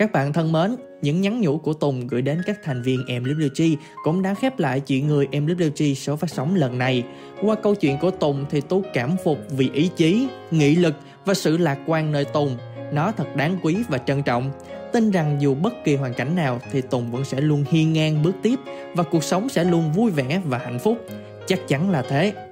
Các 0.00 0.12
bạn 0.12 0.32
thân 0.32 0.52
mến, 0.52 0.76
những 1.02 1.20
nhắn 1.20 1.40
nhủ 1.40 1.58
của 1.58 1.72
Tùng 1.72 2.06
gửi 2.06 2.22
đến 2.22 2.42
các 2.46 2.58
thành 2.62 2.82
viên 2.82 3.00
MWG 3.00 3.76
cũng 4.04 4.22
đã 4.22 4.34
khép 4.34 4.58
lại 4.58 4.80
chuyện 4.80 5.08
người 5.08 5.26
MWG 5.26 5.94
số 5.94 6.16
phát 6.16 6.30
sóng 6.30 6.54
lần 6.54 6.78
này. 6.78 7.04
Qua 7.42 7.54
câu 7.54 7.74
chuyện 7.74 7.98
của 7.98 8.10
Tùng 8.10 8.44
thì 8.50 8.60
Tú 8.60 8.82
cảm 8.94 9.16
phục 9.24 9.38
vì 9.50 9.70
ý 9.74 9.90
chí, 9.96 10.28
nghị 10.50 10.74
lực 10.74 10.94
và 11.24 11.34
sự 11.34 11.56
lạc 11.56 11.78
quan 11.86 12.12
nơi 12.12 12.24
Tùng. 12.24 12.56
Nó 12.92 13.12
thật 13.12 13.36
đáng 13.36 13.56
quý 13.62 13.76
và 13.88 13.98
trân 13.98 14.22
trọng. 14.22 14.50
Tin 14.92 15.10
rằng 15.10 15.36
dù 15.40 15.54
bất 15.54 15.72
kỳ 15.84 15.96
hoàn 15.96 16.14
cảnh 16.14 16.36
nào 16.36 16.60
thì 16.72 16.80
Tùng 16.80 17.10
vẫn 17.10 17.24
sẽ 17.24 17.40
luôn 17.40 17.64
hiên 17.70 17.92
ngang 17.92 18.22
bước 18.22 18.34
tiếp 18.42 18.58
và 18.94 19.02
cuộc 19.02 19.24
sống 19.24 19.48
sẽ 19.48 19.64
luôn 19.64 19.92
vui 19.92 20.10
vẻ 20.10 20.40
và 20.44 20.58
hạnh 20.58 20.78
phúc. 20.78 20.98
Chắc 21.46 21.68
chắn 21.68 21.90
là 21.90 22.02
thế. 22.02 22.49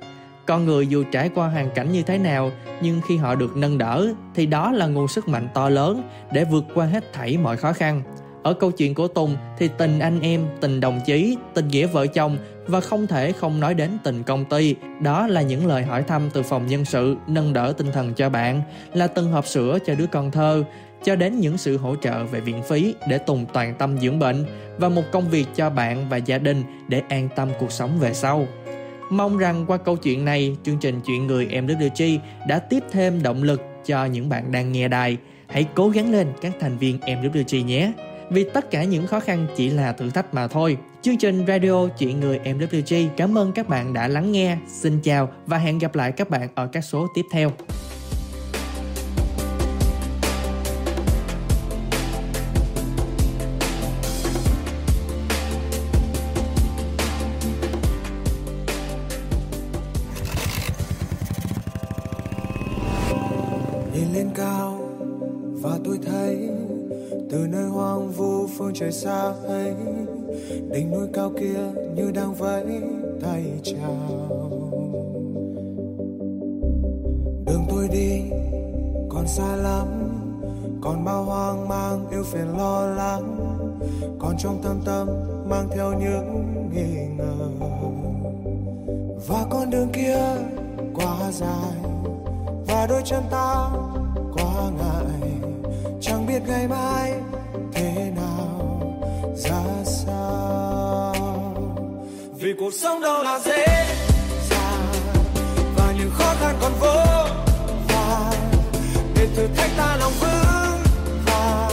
Con 0.48 0.64
người 0.64 0.86
dù 0.86 1.04
trải 1.12 1.30
qua 1.34 1.48
hoàn 1.48 1.70
cảnh 1.70 1.92
như 1.92 2.02
thế 2.02 2.18
nào 2.18 2.50
nhưng 2.82 3.00
khi 3.08 3.16
họ 3.16 3.34
được 3.34 3.56
nâng 3.56 3.78
đỡ 3.78 4.08
thì 4.34 4.46
đó 4.46 4.72
là 4.72 4.86
nguồn 4.86 5.08
sức 5.08 5.28
mạnh 5.28 5.48
to 5.54 5.68
lớn 5.68 6.02
để 6.32 6.44
vượt 6.44 6.64
qua 6.74 6.86
hết 6.86 7.12
thảy 7.12 7.36
mọi 7.36 7.56
khó 7.56 7.72
khăn. 7.72 8.02
Ở 8.42 8.54
câu 8.54 8.70
chuyện 8.70 8.94
của 8.94 9.08
Tùng 9.08 9.36
thì 9.58 9.68
tình 9.78 9.98
anh 9.98 10.20
em, 10.20 10.46
tình 10.60 10.80
đồng 10.80 11.00
chí, 11.06 11.36
tình 11.54 11.68
nghĩa 11.68 11.86
vợ 11.86 12.06
chồng 12.06 12.38
và 12.66 12.80
không 12.80 13.06
thể 13.06 13.32
không 13.32 13.60
nói 13.60 13.74
đến 13.74 13.90
tình 14.04 14.22
công 14.22 14.44
ty. 14.44 14.74
Đó 15.00 15.26
là 15.26 15.42
những 15.42 15.66
lời 15.66 15.82
hỏi 15.82 16.02
thăm 16.02 16.30
từ 16.32 16.42
phòng 16.42 16.66
nhân 16.66 16.84
sự, 16.84 17.16
nâng 17.26 17.52
đỡ 17.52 17.72
tinh 17.76 17.92
thần 17.92 18.14
cho 18.14 18.30
bạn, 18.30 18.62
là 18.94 19.06
từng 19.06 19.32
hộp 19.32 19.46
sữa 19.46 19.78
cho 19.86 19.94
đứa 19.94 20.06
con 20.06 20.30
thơ, 20.30 20.64
cho 21.04 21.16
đến 21.16 21.40
những 21.40 21.58
sự 21.58 21.76
hỗ 21.76 21.96
trợ 21.96 22.24
về 22.24 22.40
viện 22.40 22.62
phí 22.62 22.94
để 23.08 23.18
Tùng 23.18 23.46
toàn 23.52 23.74
tâm 23.74 23.98
dưỡng 23.98 24.18
bệnh 24.18 24.44
và 24.78 24.88
một 24.88 25.02
công 25.12 25.30
việc 25.30 25.46
cho 25.54 25.70
bạn 25.70 26.08
và 26.08 26.16
gia 26.16 26.38
đình 26.38 26.62
để 26.88 27.02
an 27.08 27.28
tâm 27.36 27.48
cuộc 27.58 27.72
sống 27.72 27.98
về 27.98 28.14
sau. 28.14 28.46
Mong 29.10 29.38
rằng 29.38 29.64
qua 29.66 29.76
câu 29.76 29.96
chuyện 29.96 30.24
này, 30.24 30.56
chương 30.62 30.78
trình 30.78 31.00
Chuyện 31.06 31.26
Người 31.26 31.48
Em 31.50 31.66
Đức 31.66 31.74
Chi 31.94 32.18
đã 32.48 32.58
tiếp 32.58 32.82
thêm 32.90 33.22
động 33.22 33.42
lực 33.42 33.62
cho 33.86 34.04
những 34.04 34.28
bạn 34.28 34.52
đang 34.52 34.72
nghe 34.72 34.88
đài. 34.88 35.16
Hãy 35.48 35.66
cố 35.74 35.88
gắng 35.88 36.12
lên 36.12 36.26
các 36.40 36.52
thành 36.60 36.78
viên 36.78 37.00
Em 37.00 37.22
Đức 37.22 37.42
Chi 37.46 37.62
nhé. 37.62 37.92
Vì 38.30 38.44
tất 38.54 38.70
cả 38.70 38.84
những 38.84 39.06
khó 39.06 39.20
khăn 39.20 39.46
chỉ 39.56 39.70
là 39.70 39.92
thử 39.92 40.10
thách 40.10 40.34
mà 40.34 40.48
thôi. 40.48 40.76
Chương 41.02 41.18
trình 41.18 41.44
Radio 41.46 41.88
Chuyện 41.98 42.20
Người 42.20 42.40
Em 42.44 42.58
MWG 42.58 43.08
cảm 43.16 43.38
ơn 43.38 43.52
các 43.52 43.68
bạn 43.68 43.92
đã 43.92 44.08
lắng 44.08 44.32
nghe. 44.32 44.56
Xin 44.66 45.00
chào 45.02 45.28
và 45.46 45.58
hẹn 45.58 45.78
gặp 45.78 45.94
lại 45.94 46.12
các 46.12 46.30
bạn 46.30 46.48
ở 46.54 46.66
các 46.66 46.80
số 46.80 47.06
tiếp 47.14 47.24
theo. 47.32 47.52
Đỉnh 70.70 70.90
núi 70.90 71.06
cao 71.12 71.32
kia 71.40 71.60
như 71.94 72.10
đang 72.10 72.34
vẫy 72.34 72.82
tay 73.22 73.44
chào. 73.62 74.28
Đường 77.46 77.66
tôi 77.68 77.88
đi, 77.88 78.22
còn 79.08 79.26
xa 79.26 79.56
lắm, 79.56 79.86
còn 80.82 81.04
bao 81.04 81.24
hoang 81.24 81.68
mang 81.68 82.10
yêu 82.10 82.22
phiền 82.22 82.58
lo 82.58 82.86
lắng, 82.86 83.38
còn 84.18 84.36
trong 84.38 84.62
tâm 84.62 84.80
tâm 84.84 85.08
mang 85.48 85.68
theo 85.70 85.92
những 85.92 86.44
nghi 86.72 87.06
ngờ. 87.18 87.48
Và 89.28 89.46
con 89.50 89.70
đường 89.70 89.88
kia 89.92 90.18
quá 90.94 91.30
dài, 91.32 91.92
và 92.66 92.86
đôi 92.86 93.02
chân 93.04 93.22
ta 93.30 93.70
quá 94.32 94.70
ngại, 94.78 95.30
chẳng 96.00 96.26
biết 96.26 96.42
ngày 96.46 96.68
mai 96.68 97.12
cuộc 102.58 102.74
sống 102.74 103.00
đâu 103.00 103.22
là 103.22 103.38
dễ 103.38 103.66
dàng. 104.50 104.92
Và 105.76 105.92
những 105.98 106.10
khó 106.10 106.34
khăn 106.40 106.56
còn 106.60 106.72
vô 106.80 106.94
vàn. 107.88 108.32
Để 109.14 109.28
thử 109.36 109.46
thách 109.56 109.70
ta 109.76 109.96
lòng 109.96 110.12
vững 110.20 110.82
và 111.26 111.70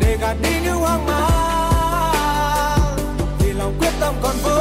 để 0.00 0.16
gạt 0.20 0.36
đi 0.42 0.50
những 0.64 0.76
hoang 0.76 1.06
mang. 1.06 2.96
Vì 3.38 3.52
lòng 3.52 3.74
quyết 3.78 3.92
tâm 4.00 4.14
còn 4.22 4.36
vô 4.42 4.55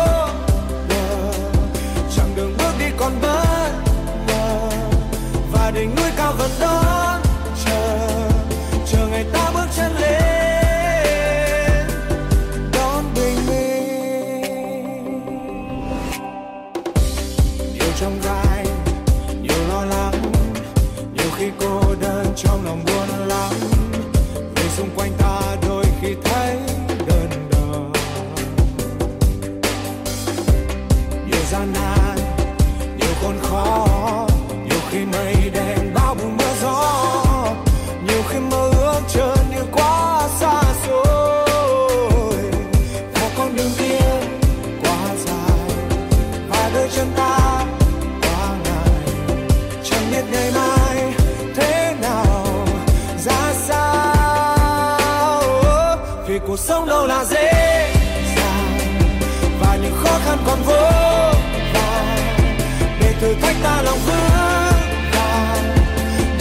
thử 63.25 63.33
thách 63.33 63.55
ta 63.63 63.81
lòng 63.81 63.99
vững 64.05 64.79
vàng 65.13 65.75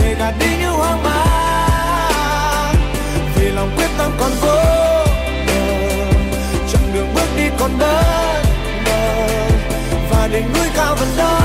để 0.03 0.15
gạt 0.19 0.35
đi 0.41 0.47
những 0.61 0.73
hoang 0.73 1.03
mang. 1.03 2.75
Vì 3.37 3.51
lòng 3.51 3.71
quyết 3.77 3.89
tâm 3.99 4.13
còn 4.21 4.31
vô 4.41 4.57
bờ 5.47 5.63
chặng 6.73 6.93
đường 6.95 7.15
bước 7.15 7.29
đi 7.37 7.45
còn 7.59 7.79
đơn 7.79 8.45
ngờ. 8.85 9.27
Và 10.11 10.29
đỉnh 10.33 10.53
núi 10.55 10.69
cao 10.77 10.95
vẫn 10.95 11.09
đó. 11.17 11.44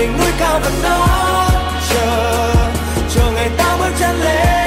Đỉnh 0.00 0.18
núi 0.18 0.32
cao 0.38 0.60
vẫn 0.60 0.72
đó 0.82 1.06
chờ 1.90 2.54
chờ 3.14 3.30
ngày 3.34 3.50
ta 3.58 3.76
bước 3.78 3.90
chân 3.98 4.20
lên. 4.20 4.59